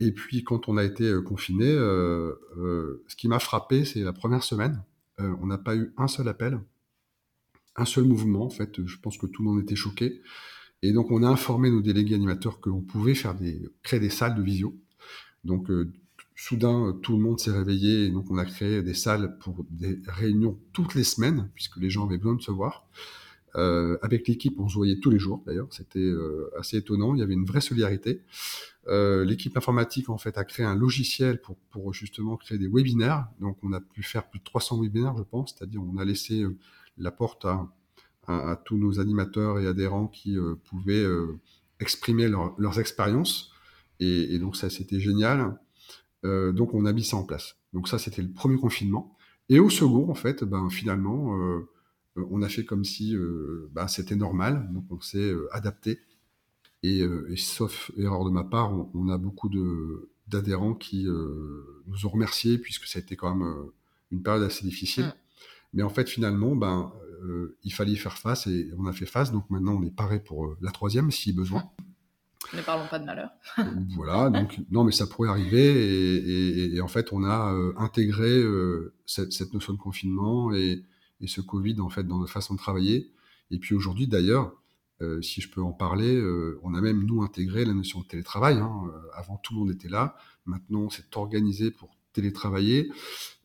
Et 0.00 0.12
puis, 0.12 0.42
quand 0.44 0.68
on 0.68 0.76
a 0.76 0.84
été 0.84 1.14
confiné, 1.24 1.66
ce 1.66 3.16
qui 3.16 3.28
m'a 3.28 3.38
frappé, 3.38 3.84
c'est 3.84 4.00
la 4.00 4.12
première 4.12 4.42
semaine. 4.42 4.82
on 5.18 5.46
n'a 5.46 5.56
pas 5.56 5.76
eu 5.76 5.94
un 5.96 6.08
seul 6.08 6.26
appel 6.26 6.58
un 7.76 7.84
seul 7.84 8.04
mouvement. 8.04 8.44
En 8.44 8.50
fait, 8.50 8.84
je 8.84 8.96
pense 8.98 9.18
que 9.18 9.26
tout 9.26 9.42
le 9.42 9.50
monde 9.50 9.62
était 9.62 9.76
choqué. 9.76 10.20
Et 10.82 10.92
donc, 10.92 11.10
on 11.10 11.22
a 11.22 11.28
informé 11.28 11.70
nos 11.70 11.80
délégués 11.80 12.14
animateurs 12.14 12.60
qu'on 12.60 12.82
pouvait 12.82 13.14
faire 13.14 13.34
des, 13.34 13.62
créer 13.82 14.00
des 14.00 14.10
salles 14.10 14.34
de 14.34 14.42
visio. 14.42 14.76
Donc, 15.44 15.70
euh, 15.70 15.90
soudain, 16.34 16.98
tout 17.02 17.16
le 17.16 17.22
monde 17.22 17.38
s'est 17.38 17.52
réveillé 17.52 18.06
et 18.06 18.10
donc 18.10 18.30
on 18.30 18.38
a 18.38 18.44
créé 18.44 18.82
des 18.82 18.94
salles 18.94 19.38
pour 19.38 19.64
des 19.70 20.00
réunions 20.06 20.58
toutes 20.72 20.94
les 20.94 21.04
semaines, 21.04 21.50
puisque 21.54 21.76
les 21.76 21.90
gens 21.90 22.06
avaient 22.06 22.18
besoin 22.18 22.34
de 22.34 22.42
se 22.42 22.50
voir. 22.50 22.86
Euh, 23.56 23.98
avec 24.02 24.26
l'équipe, 24.26 24.58
on 24.58 24.68
se 24.68 24.74
voyait 24.74 24.98
tous 24.98 25.10
les 25.10 25.18
jours 25.18 25.42
d'ailleurs, 25.46 25.68
c'était 25.70 26.00
euh, 26.00 26.50
assez 26.58 26.76
étonnant, 26.76 27.14
il 27.14 27.20
y 27.20 27.22
avait 27.22 27.34
une 27.34 27.44
vraie 27.44 27.60
solidarité. 27.60 28.22
l'équipe 28.88 29.56
informatique 29.56 30.08
en 30.10 30.18
fait 30.18 30.36
a 30.38 30.44
créé 30.44 30.66
un 30.66 30.74
logiciel 30.74 31.40
pour, 31.40 31.56
pour 31.70 31.94
justement 31.94 32.36
créer 32.36 32.58
des 32.58 32.68
webinaires, 32.68 33.28
donc 33.40 33.56
on 33.62 33.72
a 33.72 33.80
pu 33.80 34.02
faire 34.02 34.28
plus 34.28 34.40
de 34.40 34.44
300 34.44 34.80
webinaires 34.80 35.16
je 35.16 35.22
pense, 35.22 35.54
c'est-à-dire 35.56 35.80
on 35.82 35.98
a 35.98 36.04
laissé 36.04 36.44
la 36.98 37.10
porte 37.10 37.44
à, 37.44 37.68
tous 38.64 38.78
nos 38.78 39.00
animateurs 39.00 39.58
et 39.58 39.66
adhérents 39.66 40.06
qui 40.06 40.38
euh, 40.38 40.54
pouvaient 40.64 41.04
euh, 41.04 41.38
exprimer 41.80 42.26
leurs 42.26 42.80
expériences. 42.80 43.52
Et, 44.00 44.38
donc 44.38 44.56
ça, 44.56 44.70
c'était 44.70 44.98
génial. 44.98 45.58
Euh, 46.24 46.52
donc 46.52 46.72
on 46.72 46.86
a 46.86 46.92
mis 46.92 47.04
ça 47.04 47.18
en 47.18 47.24
place. 47.24 47.56
Donc 47.74 47.88
ça, 47.88 47.98
c'était 47.98 48.22
le 48.22 48.30
premier 48.30 48.56
confinement. 48.56 49.14
Et 49.50 49.58
au 49.58 49.68
second, 49.68 50.08
en 50.08 50.14
fait, 50.14 50.42
ben, 50.42 50.70
finalement, 50.70 51.38
on 52.16 52.42
a 52.42 52.48
fait 52.48 52.64
comme 52.64 52.84
si 52.84 53.16
ben, 53.72 53.88
c'était 53.88 54.16
normal. 54.16 54.68
Donc 54.72 54.84
on 54.90 55.00
s'est 55.00 55.32
adapté. 55.52 56.00
Et, 56.82 57.02
sauf 57.36 57.90
erreur 57.96 58.24
de 58.24 58.30
ma 58.30 58.44
part, 58.44 58.72
on, 58.94 59.08
a 59.08 59.18
beaucoup 59.18 59.50
d'adhérents 60.28 60.74
qui 60.74 61.06
nous 61.06 62.06
ont 62.06 62.08
remerciés 62.08 62.58
puisque 62.58 62.86
ça 62.86 62.98
a 62.98 63.02
été 63.02 63.16
quand 63.16 63.34
même 63.34 63.54
une 64.12 64.22
période 64.22 64.44
assez 64.44 64.64
difficile. 64.64 65.06
Mmh. 65.06 65.12
Mais 65.74 65.82
en 65.82 65.90
fait, 65.90 66.08
finalement, 66.08 66.54
ben, 66.54 66.92
euh, 67.24 67.56
il 67.64 67.72
fallait 67.72 67.92
y 67.92 67.96
faire 67.96 68.18
face 68.18 68.46
et 68.46 68.70
on 68.78 68.86
a 68.86 68.92
fait 68.92 69.06
face. 69.06 69.32
Donc 69.32 69.48
maintenant, 69.50 69.74
on 69.74 69.82
est 69.82 69.94
paré 69.94 70.20
pour 70.20 70.46
euh, 70.46 70.56
la 70.60 70.70
troisième 70.70 71.10
si 71.10 71.32
besoin. 71.32 71.64
Ne 72.52 72.60
parlons 72.60 72.86
pas 72.88 72.98
de 72.98 73.04
malheur. 73.04 73.30
voilà, 73.96 74.28
donc 74.30 74.58
non, 74.70 74.84
mais 74.84 74.92
ça 74.92 75.06
pourrait 75.06 75.30
arriver. 75.30 76.74
Et, 76.74 76.80
en 76.80 76.88
fait, 76.88 77.12
on 77.12 77.24
a 77.24 77.52
euh, 77.52 77.72
intégré 77.76 78.42
cette, 79.06 79.52
notion 79.54 79.72
de 79.72 79.78
confinement 79.78 80.52
et, 80.52 80.84
ce 81.28 81.40
Covid 81.40 81.80
en 81.80 81.88
fait 81.88 82.04
dans 82.04 82.18
notre 82.18 82.32
façon 82.32 82.54
de 82.54 82.58
travailler. 82.58 83.12
Et 83.50 83.58
puis 83.58 83.74
aujourd'hui, 83.74 84.06
d'ailleurs, 84.06 84.52
si 85.20 85.42
je 85.42 85.50
peux 85.50 85.60
en 85.60 85.72
parler, 85.72 86.22
on 86.62 86.72
a 86.74 86.80
même 86.80 87.04
nous 87.04 87.22
intégré 87.22 87.64
la 87.64 87.74
notion 87.74 88.00
de 88.00 88.06
télétravail. 88.06 88.56
Hein. 88.56 88.90
avant, 89.14 89.36
tout 89.36 89.52
le 89.52 89.60
monde 89.60 89.70
était 89.70 89.88
là. 89.88 90.16
Maintenant, 90.46 90.80
on 90.80 90.90
s'est 90.90 91.04
organisé 91.14 91.70
pour 91.70 91.90
télétravailler. 92.14 92.90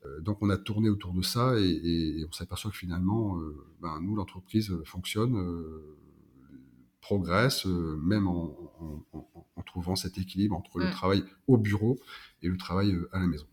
Euh, 0.05 0.21
donc 0.21 0.37
on 0.41 0.49
a 0.49 0.57
tourné 0.57 0.89
autour 0.89 1.13
de 1.13 1.21
ça 1.21 1.59
et, 1.59 2.25
on 2.27 2.31
s'aperçoit 2.31 2.71
que 2.71 2.77
finalement, 2.77 3.37
euh, 3.37 3.57
ben, 3.81 3.99
nous, 4.01 4.15
l'entreprise 4.15 4.73
fonctionne, 4.85 5.35
euh, 5.35 5.97
progresse, 7.01 7.65
même 7.65 8.27
en, 8.27 8.55
trouvant 9.65 9.95
cet 9.95 10.17
équilibre 10.17 10.55
entre 10.55 10.79
le 10.79 10.87
mm. 10.87 10.91
travail 10.91 11.23
au 11.47 11.57
bureau 11.57 11.99
et 12.41 12.47
le 12.47 12.57
travail 12.57 12.95
à 13.11 13.19
la 13.19 13.27
maison. 13.27 13.45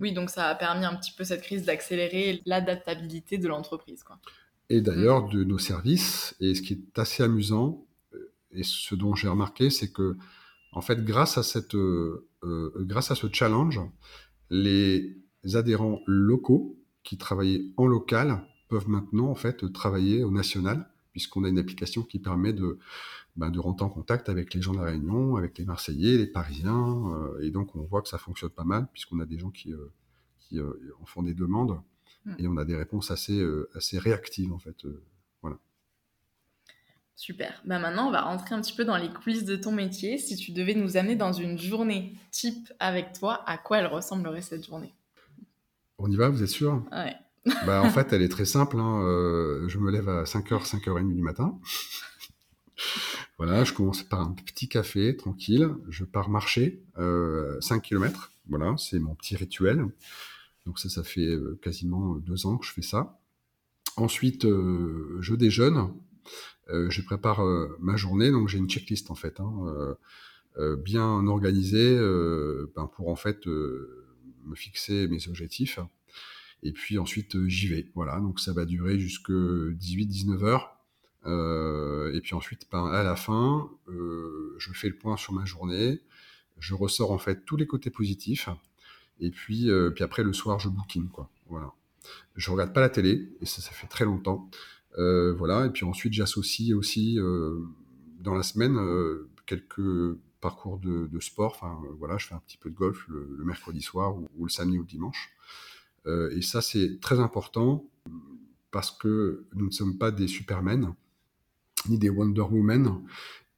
Oui, 0.00 0.12
donc 0.12 0.30
ça 0.30 0.46
a 0.46 0.54
permis 0.54 0.84
un 0.84 0.94
petit 0.94 1.12
peu 1.12 1.24
cette 1.24 1.42
crise 1.42 1.64
d'accélérer 1.64 2.42
l'adaptabilité 2.46 3.38
de 3.38 3.48
l'entreprise. 3.48 4.04
Et 4.70 4.80
d'ailleurs 4.80 5.26
mm. 5.26 5.30
de 5.30 5.44
nos 5.44 5.58
services. 5.58 6.36
Et 6.40 6.54
ce 6.54 6.62
qui 6.62 6.74
est 6.74 6.98
assez 6.98 7.22
amusant, 7.22 7.86
et 8.52 8.62
ce 8.62 8.94
dont 8.94 9.14
j'ai 9.14 9.28
remarqué, 9.28 9.70
c'est 9.70 9.92
que, 9.92 10.16
en 10.72 10.80
fait, 10.80 11.04
grâce 11.04 11.38
à, 11.38 11.42
cette, 11.42 11.76
grâce 12.42 13.10
à 13.10 13.14
ce 13.14 13.26
challenge, 13.32 13.80
les 14.50 15.16
adhérents 15.54 16.00
locaux 16.06 16.78
qui 17.02 17.18
travaillaient 17.18 17.64
en 17.76 17.86
local 17.86 18.42
peuvent 18.68 18.88
maintenant 18.88 19.28
en 19.28 19.34
fait 19.34 19.72
travailler 19.72 20.22
au 20.24 20.30
national 20.30 20.88
puisqu'on 21.12 21.44
a 21.44 21.48
une 21.48 21.58
application 21.58 22.02
qui 22.02 22.18
permet 22.18 22.52
de, 22.52 22.78
ben, 23.38 23.50
de 23.50 23.60
rentrer 23.60 23.86
en 23.86 23.88
contact 23.88 24.28
avec 24.28 24.52
les 24.52 24.60
gens 24.60 24.72
de 24.72 24.78
la 24.78 24.86
Réunion, 24.86 25.36
avec 25.36 25.56
les 25.58 25.64
Marseillais, 25.64 26.18
les 26.18 26.26
Parisiens, 26.26 27.04
euh, 27.12 27.40
et 27.40 27.52
donc 27.52 27.76
on 27.76 27.82
voit 27.82 28.02
que 28.02 28.08
ça 28.08 28.18
fonctionne 28.18 28.50
pas 28.50 28.64
mal 28.64 28.88
puisqu'on 28.92 29.20
a 29.20 29.26
des 29.26 29.38
gens 29.38 29.50
qui, 29.50 29.72
euh, 29.72 29.92
qui 30.40 30.58
euh, 30.58 30.72
en 31.00 31.06
font 31.06 31.22
des 31.22 31.34
demandes 31.34 31.80
hmm. 32.24 32.34
et 32.40 32.48
on 32.48 32.56
a 32.56 32.64
des 32.64 32.74
réponses 32.74 33.12
assez, 33.12 33.40
assez 33.76 33.96
réactives 33.96 34.52
en 34.52 34.58
fait. 34.58 34.84
voilà. 35.40 35.56
Super. 37.14 37.62
Ben 37.64 37.78
maintenant, 37.78 38.08
on 38.08 38.10
va 38.10 38.22
rentrer 38.22 38.56
un 38.56 38.60
petit 38.60 38.74
peu 38.74 38.84
dans 38.84 38.96
les 38.96 39.08
coulisses 39.08 39.44
de 39.44 39.54
ton 39.54 39.70
métier. 39.70 40.18
Si 40.18 40.34
tu 40.34 40.50
devais 40.50 40.74
nous 40.74 40.96
amener 40.96 41.14
dans 41.14 41.32
une 41.32 41.58
journée 41.58 42.16
type 42.32 42.72
avec 42.80 43.12
toi, 43.12 43.48
à 43.48 43.56
quoi 43.56 43.78
elle 43.78 43.86
ressemblerait 43.86 44.42
cette 44.42 44.66
journée? 44.66 44.92
On 45.98 46.10
y 46.10 46.16
va, 46.16 46.28
vous 46.28 46.42
êtes 46.42 46.48
sûr? 46.48 46.82
Ouais. 46.90 47.14
bah, 47.66 47.82
en 47.82 47.90
fait, 47.90 48.12
elle 48.12 48.22
est 48.22 48.28
très 48.28 48.44
simple. 48.44 48.78
Hein. 48.80 49.00
Je 49.68 49.78
me 49.78 49.92
lève 49.92 50.08
à 50.08 50.24
5h, 50.24 50.68
5h30 50.68 51.14
du 51.14 51.22
matin. 51.22 51.56
Voilà, 53.38 53.64
je 53.64 53.72
commence 53.72 54.02
par 54.02 54.20
un 54.20 54.32
petit 54.32 54.68
café, 54.68 55.16
tranquille. 55.16 55.70
Je 55.88 56.04
pars 56.04 56.28
marcher 56.28 56.82
euh, 56.98 57.60
5 57.60 57.82
km. 57.82 58.32
Voilà, 58.48 58.74
c'est 58.78 58.98
mon 58.98 59.14
petit 59.14 59.36
rituel. 59.36 59.86
Donc 60.66 60.78
ça, 60.78 60.88
ça 60.88 61.02
fait 61.02 61.26
euh, 61.26 61.58
quasiment 61.62 62.16
deux 62.16 62.46
ans 62.46 62.58
que 62.58 62.66
je 62.66 62.72
fais 62.72 62.82
ça. 62.82 63.18
Ensuite, 63.96 64.44
euh, 64.44 65.18
je 65.20 65.34
déjeune. 65.34 65.92
je 66.68 67.00
prépare 67.02 67.40
ma 67.80 67.96
journée. 67.96 68.30
Donc 68.30 68.48
j'ai 68.48 68.58
une 68.58 68.68
checklist 68.68 69.10
en 69.10 69.14
fait. 69.14 69.40
Hein, 69.40 69.96
bien 70.84 71.26
organisée 71.26 71.96
ben, 72.76 72.86
pour 72.94 73.08
en 73.08 73.16
fait 73.16 73.46
me 73.46 74.54
fixer 74.54 75.08
mes 75.08 75.28
objectifs. 75.28 75.78
Et 76.62 76.72
puis 76.72 76.98
ensuite, 76.98 77.36
euh, 77.36 77.48
j'y 77.48 77.68
vais. 77.68 77.86
Voilà, 77.94 78.18
donc 78.20 78.40
ça 78.40 78.52
va 78.52 78.64
durer 78.64 78.98
jusque 78.98 79.30
18-19 79.30 80.44
heures. 80.44 80.77
Euh, 81.26 82.12
et 82.14 82.20
puis 82.20 82.34
ensuite, 82.34 82.66
ben, 82.70 82.86
à 82.86 83.02
la 83.02 83.16
fin, 83.16 83.70
euh, 83.88 84.54
je 84.58 84.72
fais 84.72 84.88
le 84.88 84.96
point 84.96 85.16
sur 85.16 85.32
ma 85.32 85.44
journée. 85.44 86.00
Je 86.58 86.74
ressors 86.74 87.12
en 87.12 87.18
fait 87.18 87.44
tous 87.44 87.56
les 87.56 87.66
côtés 87.66 87.90
positifs. 87.90 88.48
Et 89.20 89.30
puis, 89.30 89.68
puis 89.94 90.04
après, 90.04 90.22
le 90.22 90.32
soir, 90.32 90.58
je 90.58 90.68
bookine. 90.68 91.08
Quoi. 91.08 91.28
Voilà. 91.48 91.72
Je 92.36 92.50
regarde 92.50 92.72
pas 92.72 92.80
la 92.80 92.88
télé, 92.88 93.28
et 93.40 93.46
ça, 93.46 93.60
ça 93.60 93.72
fait 93.72 93.88
très 93.88 94.04
longtemps. 94.04 94.48
voilà. 94.96 95.66
Et 95.66 95.70
puis 95.70 95.84
ensuite, 95.84 96.12
j'associe 96.12 96.72
aussi 96.72 97.18
dans 98.20 98.34
la 98.34 98.42
semaine 98.42 98.78
quelques 99.46 100.16
parcours 100.40 100.78
de, 100.78 101.20
sport. 101.20 101.52
Enfin, 101.56 101.80
euh, 101.84 101.94
voilà, 101.98 102.18
je 102.18 102.26
fais 102.26 102.34
un 102.34 102.42
petit 102.46 102.56
peu 102.56 102.70
de 102.70 102.74
golf 102.74 103.06
le, 103.08 103.44
mercredi 103.44 103.82
soir 103.82 104.16
ou, 104.16 104.44
le 104.44 104.48
samedi 104.50 104.78
ou 104.78 104.82
le 104.82 104.86
dimanche. 104.86 105.30
Euh, 106.06 106.30
et 106.36 106.42
ça, 106.42 106.62
c'est 106.62 107.00
très 107.00 107.18
important 107.18 107.84
parce 108.70 108.90
que 108.90 109.46
nous 109.54 109.66
ne 109.66 109.70
sommes 109.70 109.98
pas 109.98 110.10
des 110.10 110.28
Supermen 110.28 110.94
ni 111.86 111.98
des 111.98 112.08
Wonder 112.08 112.42
Woman 112.42 113.02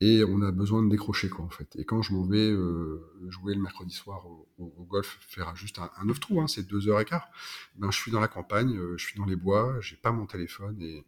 et 0.01 0.25
on 0.25 0.41
a 0.43 0.51
besoin 0.51 0.83
de 0.83 0.89
décrocher 0.89 1.29
quoi 1.29 1.45
en 1.45 1.51
fait. 1.51 1.77
Et 1.77 1.85
quand 1.85 2.03
je 2.03 2.13
m'en 2.13 2.25
vais 2.25 2.51
euh, 2.51 3.07
jouer 3.29 3.55
le 3.55 3.61
mercredi 3.61 3.95
soir 3.95 4.27
au, 4.27 4.87
golf, 4.89 5.19
faire 5.29 5.55
juste 5.55 5.79
un, 5.79 5.91
un 5.99 6.07
9 6.07 6.21
trous, 6.21 6.41
hein, 6.41 6.47
c'est 6.49 6.67
deux 6.67 6.89
heures 6.89 7.01
et 7.01 7.05
quart, 7.05 7.29
ben 7.77 7.91
je 7.91 7.99
suis 7.99 8.11
dans 8.11 8.21
la 8.21 8.29
campagne, 8.29 8.79
je 8.97 9.05
suis 9.05 9.19
dans 9.19 9.27
les 9.27 9.37
bois, 9.37 9.77
j'ai 9.81 9.97
pas 9.97 10.11
mon 10.11 10.27
téléphone 10.27 10.81
et, 10.81 11.05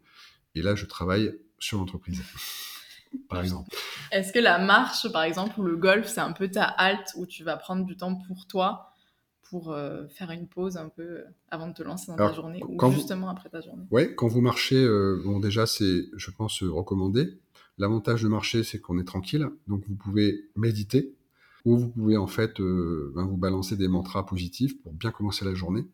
et 0.55 0.62
là 0.62 0.75
je 0.75 0.87
travaille 0.87 1.35
sur 1.59 1.79
l'entreprise 1.79 2.22
par 3.29 3.40
exemple. 3.40 3.70
Est-ce 4.11 4.33
que 4.33 4.38
la 4.38 4.59
marche, 4.59 5.11
par 5.11 5.22
exemple, 5.22 5.59
ou 5.61 5.64
le 5.64 5.77
golf, 5.77 6.07
c'est 6.07 6.20
un 6.20 6.33
peu 6.33 6.51
ta 6.51 6.64
halte 6.64 7.12
où 7.16 7.27
tu 7.27 7.44
vas 7.44 7.57
prendre 7.57 7.85
du 7.85 7.96
temps 7.96 8.14
pour 8.14 8.46
toi? 8.46 8.91
Pour 9.52 9.70
euh, 9.70 10.06
faire 10.08 10.30
une 10.30 10.48
pause 10.48 10.78
un 10.78 10.88
peu 10.88 11.02
euh, 11.02 11.24
avant 11.50 11.68
de 11.68 11.74
te 11.74 11.82
lancer 11.82 12.06
dans 12.06 12.16
ta 12.16 12.32
journée 12.32 12.62
ou 12.66 12.90
justement 12.90 13.28
après 13.28 13.50
ta 13.50 13.60
journée. 13.60 13.84
Oui, 13.90 14.14
quand 14.16 14.26
vous 14.26 14.40
marchez, 14.40 14.82
euh, 14.82 15.20
bon 15.22 15.40
déjà 15.40 15.66
c'est, 15.66 16.06
je 16.16 16.30
pense, 16.30 16.62
recommandé. 16.62 17.38
L'avantage 17.76 18.22
de 18.22 18.28
marcher, 18.28 18.64
c'est 18.64 18.80
qu'on 18.80 18.98
est 18.98 19.04
tranquille, 19.04 19.46
donc 19.68 19.84
vous 19.86 19.94
pouvez 19.94 20.48
méditer 20.56 21.14
ou 21.66 21.76
vous 21.76 21.90
pouvez 21.90 22.16
en 22.16 22.26
fait 22.26 22.62
ben, 22.62 23.26
vous 23.26 23.36
balancer 23.36 23.76
des 23.76 23.88
mantras 23.88 24.24
positifs 24.24 24.80
pour 24.82 24.94
bien 24.94 25.10
commencer 25.10 25.44
la 25.44 25.52
journée. 25.52 25.86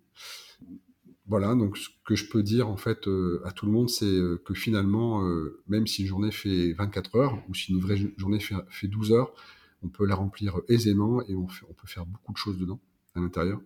Voilà, 1.27 1.57
donc 1.57 1.77
ce 1.77 1.89
que 2.05 2.15
je 2.15 2.29
peux 2.29 2.45
dire 2.45 2.69
en 2.69 2.77
fait 2.77 3.09
à 3.45 3.51
tout 3.51 3.67
le 3.67 3.73
monde, 3.73 3.91
c'est 3.91 4.19
que 4.45 4.55
finalement, 4.55 5.21
même 5.67 5.87
si 5.89 6.03
une 6.03 6.09
journée 6.09 6.31
fait 6.31 6.73
24 6.75 7.17
heures 7.17 7.43
ou 7.49 7.55
si 7.55 7.73
une 7.73 7.81
vraie 7.81 7.99
journée 8.17 8.41
fait, 8.41 8.89
12 8.89 9.13
heures, 9.13 9.33
on 9.83 9.89
peut 9.89 10.07
la 10.07 10.15
remplir 10.15 10.61
aisément 10.69 11.23
et 11.23 11.35
on, 11.35 11.47
on 11.69 11.73
peut 11.75 11.87
faire 11.87 12.07
beaucoup 12.07 12.33
de 12.33 12.39
choses 12.39 12.59
dedans, 12.59 12.81
à 13.19 13.21
l'intérieur. 13.21 13.61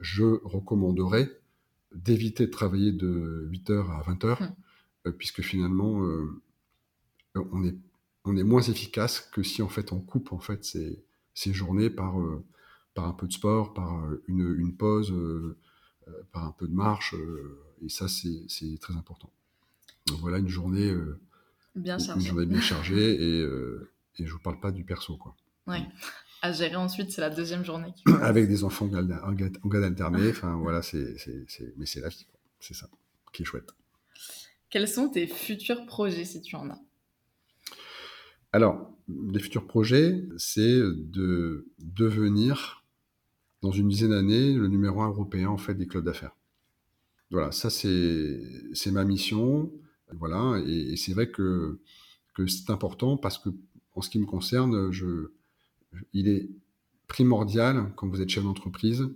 Je 0.00 0.24
recommanderais 0.44 1.40
d'éviter 1.94 2.46
de 2.46 2.50
travailler 2.50 2.92
de 2.92 3.48
8h 3.50 3.90
à 3.90 4.02
20h, 4.10 4.52
mmh. 5.06 5.12
puisque 5.12 5.42
finalement, 5.42 6.00
on 7.34 7.64
est 7.64 7.76
on 8.28 8.36
est 8.36 8.44
moins 8.44 8.62
efficace 8.62 9.20
que 9.20 9.42
si 9.42 9.62
en 9.62 9.68
fait 9.68 9.92
on 9.92 10.00
coupe 10.00 10.32
en 10.32 10.38
fait 10.38 10.64
ces, 10.64 11.02
ces 11.34 11.52
journées 11.52 11.90
par, 11.90 12.20
euh, 12.20 12.44
par 12.94 13.06
un 13.06 13.12
peu 13.12 13.26
de 13.26 13.32
sport, 13.32 13.72
par 13.72 14.04
euh, 14.04 14.22
une, 14.28 14.54
une 14.58 14.76
pause, 14.76 15.10
euh, 15.12 15.56
par 16.32 16.44
un 16.44 16.52
peu 16.52 16.66
de 16.66 16.74
marche. 16.74 17.14
et 17.82 17.88
ça, 17.88 18.06
c'est 18.08 18.78
très 18.80 18.94
important. 18.94 19.30
Donc 20.06 20.18
voilà 20.20 20.38
une 20.38 20.48
journée 20.48 20.94
bien 21.74 21.98
chargée, 21.98 22.20
une 22.20 22.26
journée 22.26 22.46
bien 22.46 22.60
chargée 22.62 23.12
et, 23.12 23.40
et 24.18 24.26
je 24.26 24.32
vous 24.32 24.38
parle 24.38 24.58
pas 24.58 24.72
du 24.72 24.84
perso 24.84 25.18
quoi. 25.18 25.36
Ouais. 25.66 25.86
À 26.40 26.52
gérer 26.52 26.76
ensuite, 26.76 27.10
c'est 27.10 27.20
la 27.20 27.30
deuxième 27.30 27.64
journée. 27.64 27.92
Avec 28.22 28.48
des 28.48 28.64
enfants 28.64 28.86
en 28.86 29.32
garde 29.32 29.84
alternée, 29.84 30.30
enfin 30.30 30.56
voilà, 30.62 30.82
c'est 30.82 31.16
mais 31.76 31.86
c'est 31.86 32.00
la 32.00 32.08
vie, 32.08 32.26
c'est 32.60 32.74
ça 32.74 32.88
qui 33.32 33.42
est 33.42 33.44
chouette. 33.44 33.70
Quels 34.70 34.88
sont 34.88 35.08
tes 35.08 35.26
futurs 35.26 35.86
projets 35.86 36.24
si 36.24 36.40
tu 36.40 36.56
en 36.56 36.70
as? 36.70 36.80
Alors, 38.52 38.90
les 39.08 39.40
futurs 39.40 39.66
projets, 39.66 40.24
c'est 40.36 40.78
de 40.78 41.66
devenir, 41.78 42.84
dans 43.62 43.70
une 43.70 43.88
dizaine 43.88 44.10
d'années, 44.10 44.54
le 44.54 44.68
numéro 44.68 45.02
un 45.02 45.08
européen 45.08 45.48
en 45.48 45.58
fait 45.58 45.74
des 45.74 45.86
clubs 45.86 46.04
d'affaires. 46.04 46.36
Voilà, 47.30 47.52
ça 47.52 47.70
c'est 47.70 48.90
ma 48.90 49.04
mission. 49.04 49.70
Voilà, 50.12 50.62
et, 50.66 50.96
c'est 50.96 51.12
vrai 51.12 51.30
que, 51.30 51.78
que 52.34 52.46
c'est 52.46 52.70
important 52.70 53.18
parce 53.18 53.38
que, 53.38 53.50
en 53.94 54.00
ce 54.00 54.08
qui 54.08 54.18
me 54.18 54.24
concerne, 54.24 54.90
je, 54.90 55.32
il 56.12 56.28
est 56.28 56.48
primordial, 57.06 57.92
quand 57.96 58.08
vous 58.08 58.20
êtes 58.20 58.28
chef 58.28 58.44
d'entreprise, 58.44 59.08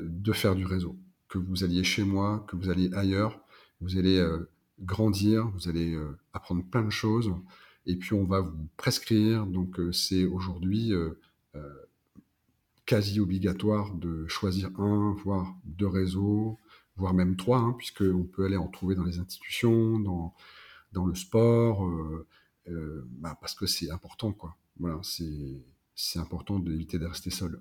de 0.00 0.32
faire 0.32 0.54
du 0.54 0.64
réseau. 0.64 0.96
Que 1.28 1.38
vous 1.38 1.64
alliez 1.64 1.84
chez 1.84 2.04
moi, 2.04 2.44
que 2.48 2.56
vous 2.56 2.70
alliez 2.70 2.90
ailleurs, 2.94 3.40
vous 3.80 3.96
allez 3.96 4.18
euh, 4.18 4.48
grandir, 4.80 5.48
vous 5.48 5.68
allez 5.68 5.94
euh, 5.94 6.18
apprendre 6.32 6.64
plein 6.64 6.82
de 6.82 6.90
choses 6.90 7.32
et 7.86 7.96
puis 7.96 8.14
on 8.14 8.24
va 8.24 8.40
vous 8.40 8.68
prescrire. 8.76 9.46
Donc 9.46 9.78
euh, 9.78 9.92
c'est 9.92 10.24
aujourd'hui 10.24 10.92
quasi 12.86 13.20
obligatoire 13.20 13.94
de 13.94 14.26
choisir 14.26 14.70
un, 14.80 15.14
voire 15.22 15.54
deux 15.64 15.86
réseaux, 15.86 16.58
voire 16.96 17.14
même 17.14 17.36
trois, 17.36 17.58
hein, 17.58 17.74
puisqu'on 17.78 18.24
peut 18.24 18.44
aller 18.44 18.56
en 18.56 18.66
trouver 18.66 18.96
dans 18.96 19.04
les 19.04 19.18
institutions, 19.18 20.00
dans, 20.00 20.34
dans 20.92 21.06
le 21.06 21.14
sport, 21.14 21.88
bah, 22.66 23.38
parce 23.40 23.54
que 23.54 23.66
c'est 23.66 23.90
important, 23.90 24.32
quoi. 24.32 24.56
Voilà, 24.80 24.98
c'est 25.02 25.62
important 26.18 26.58
d'éviter 26.58 26.98
de 26.98 27.06
rester 27.06 27.30
seul. 27.30 27.60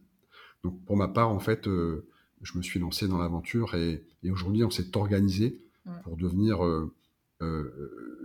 Donc 0.63 0.84
pour 0.86 0.97
ma 0.97 1.08
part, 1.08 1.30
en 1.30 1.39
fait, 1.39 1.65
je 1.65 2.58
me 2.58 2.62
suis 2.62 2.80
lancé 2.80 3.08
dans 3.08 3.17
l'aventure 3.17 3.75
et, 3.75 4.04
aujourd'hui, 4.30 4.63
on 4.63 4.69
s'est 4.69 4.95
organisé 4.97 5.62
pour 6.04 6.17
devenir, 6.17 6.60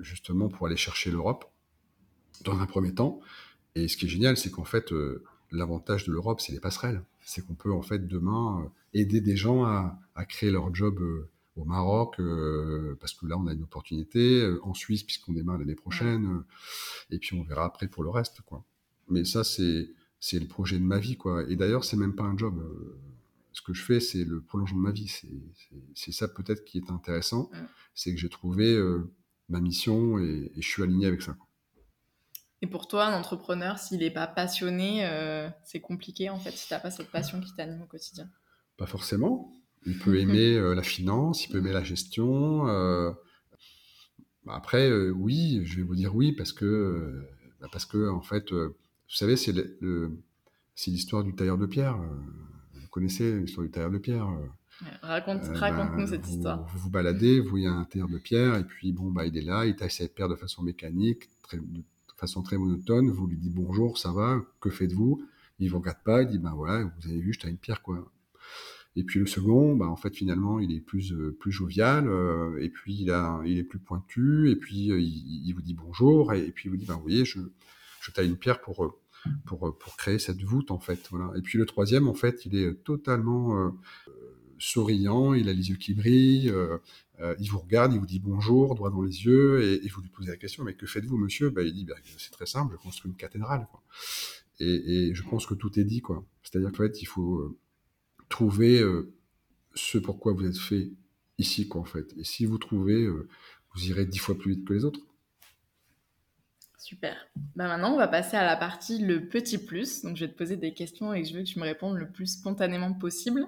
justement, 0.01 0.49
pour 0.49 0.67
aller 0.67 0.77
chercher 0.77 1.11
l'Europe 1.11 1.45
dans 2.43 2.59
un 2.59 2.67
premier 2.67 2.93
temps. 2.93 3.21
Et 3.75 3.89
ce 3.89 3.97
qui 3.97 4.07
est 4.07 4.09
génial, 4.09 4.37
c'est 4.37 4.51
qu'en 4.51 4.65
fait, 4.65 4.93
euh, 4.93 5.23
l'avantage 5.51 6.05
de 6.05 6.13
l'Europe, 6.13 6.41
c'est 6.41 6.53
les 6.53 6.61
passerelles. 6.61 7.03
C'est 7.25 7.45
qu'on 7.45 7.55
peut 7.55 7.73
en 7.73 7.83
fait 7.83 8.07
demain 8.07 8.63
euh, 8.63 8.69
aider 8.93 9.21
des 9.21 9.37
gens 9.37 9.65
à, 9.65 9.99
créer 10.29 10.51
leur 10.51 10.75
job 10.75 11.01
euh, 11.01 11.29
au 11.57 11.65
Maroc, 11.65 12.17
parce 12.99 13.15
que 13.15 13.27
là, 13.27 13.39
on 13.39 13.47
a 13.47 13.53
une 13.53 13.63
opportunité, 13.63 14.45
en 14.65 14.75
Suisse, 14.75 15.05
puisqu'on 15.05 15.33
démarre 15.35 15.59
l'année 15.59 15.77
prochaine, 15.77 16.43
et 17.11 17.19
puis 17.21 17.37
on 17.37 17.45
verra 17.45 17.65
après 17.65 17.87
pour 17.87 18.03
le 18.03 18.11
reste, 18.11 18.41
quoi. 18.41 18.65
Mais 19.09 19.25
ça, 19.25 19.45
c'est 19.45 19.89
c'est 20.25 20.39
le 20.39 20.47
projet 20.47 20.79
de 20.79 20.85
ma 20.85 20.99
vie, 20.99 21.19
quoi. 21.19 21.45
Et 21.51 21.57
d'ailleurs, 21.57 21.85
c'est 21.85 21.99
même 21.99 22.15
pas 22.15 22.25
un 22.25 22.39
job. 22.39 22.59
Ce 23.53 23.61
que 23.61 23.75
je 23.75 23.83
fais, 23.83 24.01
c'est 24.01 24.25
le 24.25 24.41
prolongement 24.41 24.79
de 24.79 24.85
ma 24.85 24.91
vie. 24.91 25.13
C'est 25.95 26.13
ça 26.13 26.29
peut-être 26.29 26.65
qui 26.65 26.79
est 26.79 26.91
intéressant, 26.91 27.51
c'est 27.95 28.15
que 28.15 28.19
j'ai 28.19 28.31
trouvé 28.31 28.81
ma 29.51 29.61
mission 29.61 30.19
et, 30.19 30.51
et, 30.57 30.63
je 30.63 30.67
suis 30.67 30.83
aligné 30.83 31.07
avec 31.07 31.21
ça. 31.21 31.37
Et 32.65 32.67
pour 32.67 32.89
toi, 32.89 33.05
un 33.05 33.13
entrepreneur, 33.13 33.79
s'il 33.79 33.99
n'est 33.99 34.11
pas 34.11 34.27
passionné, 34.27 35.05
euh, 35.05 35.51
c'est 35.65 35.83
compliqué 35.83 36.31
en 36.31 36.39
fait, 36.39 36.53
si 36.53 36.67
tu 36.67 36.73
n'as 36.73 36.81
pas 36.81 36.91
cette 36.91 37.11
passion 37.11 37.39
qui 37.43 37.55
t'anime 37.55 37.83
au 37.83 37.87
quotidien. 37.87 38.27
Pas 38.79 38.87
forcément. 38.87 39.55
Il 39.85 39.99
peut 39.99 40.19
aimer 40.19 40.57
euh, 40.57 40.75
la 40.75 40.83
finance, 40.83 41.45
il 41.45 41.53
peut 41.53 41.59
aimer 41.59 41.75
la 41.75 41.85
gestion. 41.85 42.67
Euh, 42.69 43.13
après, 44.49 44.91
oui, 45.11 45.61
je 45.67 45.77
vais 45.77 45.83
vous 45.83 45.95
dire 45.95 46.17
oui 46.17 46.33
parce 46.33 46.55
que, 46.55 47.29
bah, 47.61 47.69
parce 47.71 47.85
que 47.85 48.09
en 48.09 48.23
fait, 48.23 48.51
vous 49.09 49.15
savez, 49.17 49.37
c'est 49.37 49.53
l'histoire 50.91 51.25
du 51.25 51.35
tailleur 51.35 51.59
de 51.59 51.67
pierre. 51.67 51.97
Vous 52.75 52.89
connaissez 52.89 53.41
l'histoire 53.41 53.67
du 53.67 53.71
tailleur 53.71 53.91
de 53.91 53.99
pierre 53.99 54.29
Raconte, 55.03 55.45
raconte-nous 55.55 56.05
bah, 56.05 56.07
cette 56.07 56.29
histoire. 56.29 56.67
Vous 56.67 56.79
vous 56.79 56.91
baladez, 56.91 57.41
vous 57.41 57.51
voyez 57.51 57.67
un 57.67 57.85
tailleur 57.85 58.09
de 58.09 58.19
pierre, 58.19 58.57
et 58.57 58.65
puis 58.65 58.93
bon, 58.93 59.11
bah, 59.11 59.25
il 59.25 59.37
est 59.37 59.43
là, 59.43 59.67
il 59.67 59.77
taille 59.77 59.91
cette 59.91 60.15
pierre 60.15 60.29
de 60.29 60.35
façon 60.35 60.63
mécanique, 60.63 61.29
très, 61.43 61.59
façon 62.17 62.43
très 62.43 62.59
monotone, 62.59 63.11
vous 63.11 63.27
lui 63.27 63.37
dites 63.37 63.55
bonjour, 63.55 63.99
ça 63.99 64.13
va, 64.13 64.41
que 64.61 64.71
faites-vous? 64.71 65.25
Il 65.61 65.71
vous 65.71 65.79
regarde 65.79 66.03
pas, 66.05 66.23
il 66.23 66.29
dit 66.29 66.39
ben 66.39 66.53
voilà, 66.55 66.85
vous 66.85 67.09
avez 67.09 67.21
vu, 67.21 67.33
je 67.33 67.49
une 67.49 67.57
pierre 67.57 67.83
quoi. 67.83 68.11
Et 68.97 69.05
puis 69.05 69.21
le 69.21 69.27
second, 69.27 69.77
bah, 69.77 69.87
en 69.87 69.97
fait 69.97 70.15
finalement 70.15 70.59
il 70.61 70.73
est 70.73 70.81
plus 70.81 71.13
euh, 71.13 71.37
plus 71.39 71.53
jovial, 71.53 72.09
euh, 72.09 72.61
et 72.61 72.69
puis 72.69 72.95
il 72.95 73.11
a 73.11 73.41
il 73.45 73.59
est 73.59 73.65
plus 73.65 73.79
pointu, 73.79 74.51
et 74.51 74.57
puis 74.57 74.91
euh, 74.91 75.01
il, 75.01 75.53
vous 75.53 75.63
dit 75.63 75.75
bonjour, 75.75 76.33
et, 76.33 76.51
puis 76.51 76.69
il 76.69 76.71
vous 76.71 76.77
dit 76.77 76.87
ben 76.87 76.95
vous 76.95 77.03
voyez, 77.03 77.25
je 77.25 77.41
je 78.05 78.11
taille 78.13 78.29
une 78.29 78.37
pierre 78.37 78.61
pour 78.61 78.99
pour 79.47 79.79
pour 79.79 79.97
créer 79.97 80.19
cette 80.19 80.43
voûte 80.43 80.71
en 80.71 80.79
fait, 80.79 81.09
voilà. 81.11 81.33
Et 81.37 81.43
puis 81.43 81.59
le 81.59 81.67
troisième 81.67 82.09
en 82.09 82.15
fait, 82.15 82.45
il 82.47 82.57
est 82.57 82.75
totalement 82.85 83.73
souriant, 84.59 85.35
il 85.35 85.49
a 85.49 85.53
les 85.53 85.71
yeux 85.71 85.77
qui 85.77 85.95
brillent, 85.95 86.51
euh, 86.51 86.79
euh, 87.21 87.35
il 87.39 87.51
vous 87.51 87.59
regarde, 87.59 87.93
il 87.93 88.01
vous 88.01 88.07
dit 88.07 88.21
bonjour, 88.21 88.75
droit 88.75 88.91
dans 88.91 89.03
les 89.03 89.25
yeux, 89.25 89.63
et, 89.63 89.89
vous 89.89 90.01
lui 90.01 90.09
posez 90.09 90.31
la 90.31 90.37
question, 90.37 90.65
mais 90.65 90.75
que 90.75 90.87
faites-vous, 90.87 91.17
monsieur? 91.17 91.51
Bah, 91.51 91.63
Il 91.63 91.75
dit, 91.75 91.85
bah, 91.85 91.95
c'est 92.19 92.31
très 92.31 92.47
simple, 92.47 92.75
je 92.77 92.83
construis 92.83 93.11
une 93.11 93.17
cathédrale. 93.17 93.67
Et, 94.61 95.15
je 95.15 95.23
pense 95.23 95.47
que 95.47 95.55
tout 95.55 95.79
est 95.79 95.85
dit. 95.85 96.01
quoi. 96.01 96.25
C'est-à-dire 96.43 96.71
qu'en 96.71 96.79
fait, 96.79 97.03
il 97.03 97.07
faut 97.07 97.39
euh, 97.39 97.57
trouver 98.29 98.83
ce 99.75 99.99
pourquoi 99.99 100.33
vous 100.33 100.47
êtes 100.47 100.59
fait 100.59 100.91
ici, 101.39 101.69
quoi, 101.69 101.81
en 101.81 101.85
fait. 101.85 102.15
Et 102.17 102.25
si 102.25 102.47
vous 102.47 102.59
trouvez, 102.59 103.07
vous 103.07 103.87
irez 103.87 104.07
dix 104.07 104.19
fois 104.19 104.37
plus 104.37 104.55
vite 104.55 104.65
que 104.65 104.73
les 104.73 104.85
autres. 104.85 105.01
Super. 106.85 107.17
Bah 107.57 107.67
maintenant, 107.67 107.95
on 107.95 107.97
va 107.97 108.09
passer 108.09 108.37
à 108.37 108.45
la 108.45 108.57
partie 108.57 108.99
le 108.99 109.27
petit 109.27 109.57
plus. 109.57 110.03
Donc, 110.03 110.19
je 110.19 110.27
vais 110.27 110.31
te 110.31 110.37
poser 110.37 110.59
des 110.59 110.75
questions 110.75 111.15
et 111.15 111.25
je 111.25 111.33
veux 111.33 111.43
que 111.43 111.49
tu 111.49 111.59
me 111.59 111.65
répondes 111.65 111.97
le 111.97 112.13
plus 112.13 112.27
spontanément 112.27 112.93
possible. 112.93 113.47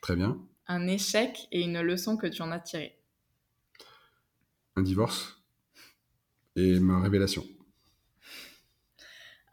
Très 0.00 0.16
bien. 0.16 0.38
Un 0.66 0.86
échec 0.86 1.46
et 1.52 1.60
une 1.60 1.82
leçon 1.82 2.16
que 2.16 2.26
tu 2.26 2.40
en 2.40 2.50
as 2.50 2.58
tirée. 2.58 2.98
Un 4.76 4.82
divorce 4.82 5.42
et 6.56 6.80
ma 6.80 7.02
révélation. 7.02 7.44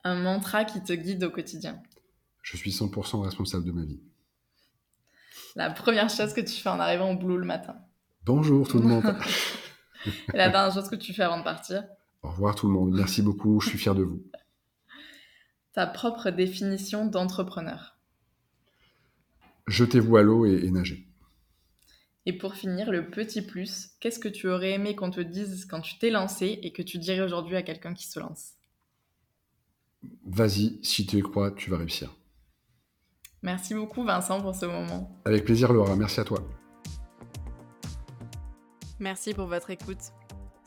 Un 0.06 0.16
mantra 0.16 0.64
qui 0.64 0.82
te 0.82 0.94
guide 0.94 1.26
au 1.26 1.30
quotidien. 1.30 1.84
Je 2.44 2.56
suis 2.56 2.72
100% 2.72 3.26
responsable 3.26 3.66
de 3.66 3.74
ma 3.74 3.84
vie. 3.84 4.00
La 5.58 5.70
première 5.70 6.10
chose 6.10 6.32
que 6.32 6.40
tu 6.40 6.54
fais 6.54 6.70
en 6.70 6.80
arrivant 6.80 7.12
au 7.12 7.18
boulot 7.18 7.36
le 7.36 7.46
matin. 7.46 7.76
Bonjour 8.24 8.66
tout 8.70 8.80
le 8.80 8.88
monde. 8.88 9.18
et 10.06 10.12
la 10.38 10.48
dernière 10.48 10.74
chose 10.74 10.88
que 10.88 10.96
tu 10.96 11.14
fais 11.14 11.24
avant 11.24 11.40
de 11.40 11.44
partir. 11.44 11.84
Au 12.24 12.30
revoir 12.30 12.56
tout 12.56 12.68
le 12.68 12.74
monde. 12.74 12.94
Merci 12.94 13.22
beaucoup. 13.22 13.60
Je 13.62 13.70
suis 13.70 13.78
fier 13.78 13.96
de 13.96 14.04
vous. 14.04 14.24
Ta 15.74 15.88
propre 15.88 16.30
définition 16.32 17.06
d'entrepreneur. 17.06 17.98
Jetez-vous 19.68 20.18
à 20.18 20.24
l'eau 20.24 20.46
et, 20.46 20.72
nagez. 20.72 21.06
Et 22.26 22.34
pour 22.34 22.56
finir, 22.56 22.92
le 22.92 23.10
petit 23.10 23.42
plus, 23.42 23.92
qu'est-ce 24.00 24.20
que 24.20 24.30
tu 24.30 24.48
aurais 24.48 24.72
aimé 24.72 24.96
qu'on 24.96 25.12
te 25.12 25.22
dise 25.22 25.66
quand 25.66 25.82
tu 25.82 25.98
t'es 25.98 26.10
lancé 26.10 26.60
et 26.62 26.74
que 26.74 26.82
tu 26.82 26.98
dirais 26.98 27.22
aujourd'hui 27.22 27.56
à 27.56 27.64
quelqu'un 27.64 27.94
qui 27.94 28.08
se 28.08 28.20
lance? 28.20 28.54
Vas-y, 30.26 30.80
si 30.84 31.06
tu 31.06 31.18
y 31.18 31.22
crois, 31.22 31.52
tu 31.52 31.70
vas 31.70 31.78
réussir. 31.78 32.16
Merci 33.42 33.76
beaucoup 33.76 34.04
Vincent 34.04 34.42
pour 34.42 34.56
ce 34.56 34.66
moment. 34.66 35.22
Avec 35.26 35.46
plaisir 35.46 35.72
Laura, 35.72 35.96
merci 35.96 36.20
à 36.20 36.24
toi. 36.24 36.40
Merci 39.00 39.34
pour 39.34 39.48
votre 39.48 39.70
écoute. 39.70 40.12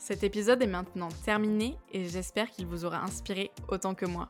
Cet 0.01 0.23
épisode 0.23 0.63
est 0.63 0.67
maintenant 0.67 1.09
terminé 1.23 1.77
et 1.91 2.09
j'espère 2.09 2.49
qu'il 2.49 2.65
vous 2.65 2.85
aura 2.85 3.03
inspiré 3.03 3.51
autant 3.67 3.93
que 3.93 4.07
moi. 4.07 4.29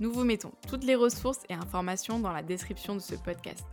Nous 0.00 0.12
vous 0.12 0.22
mettons 0.22 0.52
toutes 0.68 0.84
les 0.84 0.94
ressources 0.94 1.40
et 1.48 1.54
informations 1.54 2.18
dans 2.18 2.30
la 2.30 2.42
description 2.42 2.94
de 2.94 3.00
ce 3.00 3.14
podcast. 3.14 3.64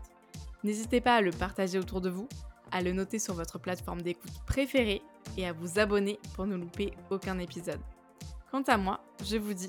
N'hésitez 0.63 1.01
pas 1.01 1.17
à 1.17 1.21
le 1.21 1.31
partager 1.31 1.77
autour 1.77 1.99
de 1.99 2.09
vous, 2.09 2.29
à 2.71 2.81
le 2.81 2.93
noter 2.93 3.19
sur 3.19 3.33
votre 3.33 3.59
plateforme 3.59 4.01
d'écoute 4.01 4.31
préférée 4.45 5.01
et 5.35 5.45
à 5.45 5.51
vous 5.51 5.77
abonner 5.77 6.21
pour 6.35 6.47
ne 6.47 6.55
louper 6.55 6.93
aucun 7.09 7.37
épisode. 7.37 7.81
Quant 8.49 8.63
à 8.63 8.77
moi, 8.77 9.01
je 9.25 9.35
vous 9.35 9.53
dis 9.53 9.67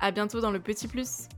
à 0.00 0.10
bientôt 0.10 0.42
dans 0.42 0.50
le 0.50 0.60
Petit 0.60 0.86
Plus 0.86 1.28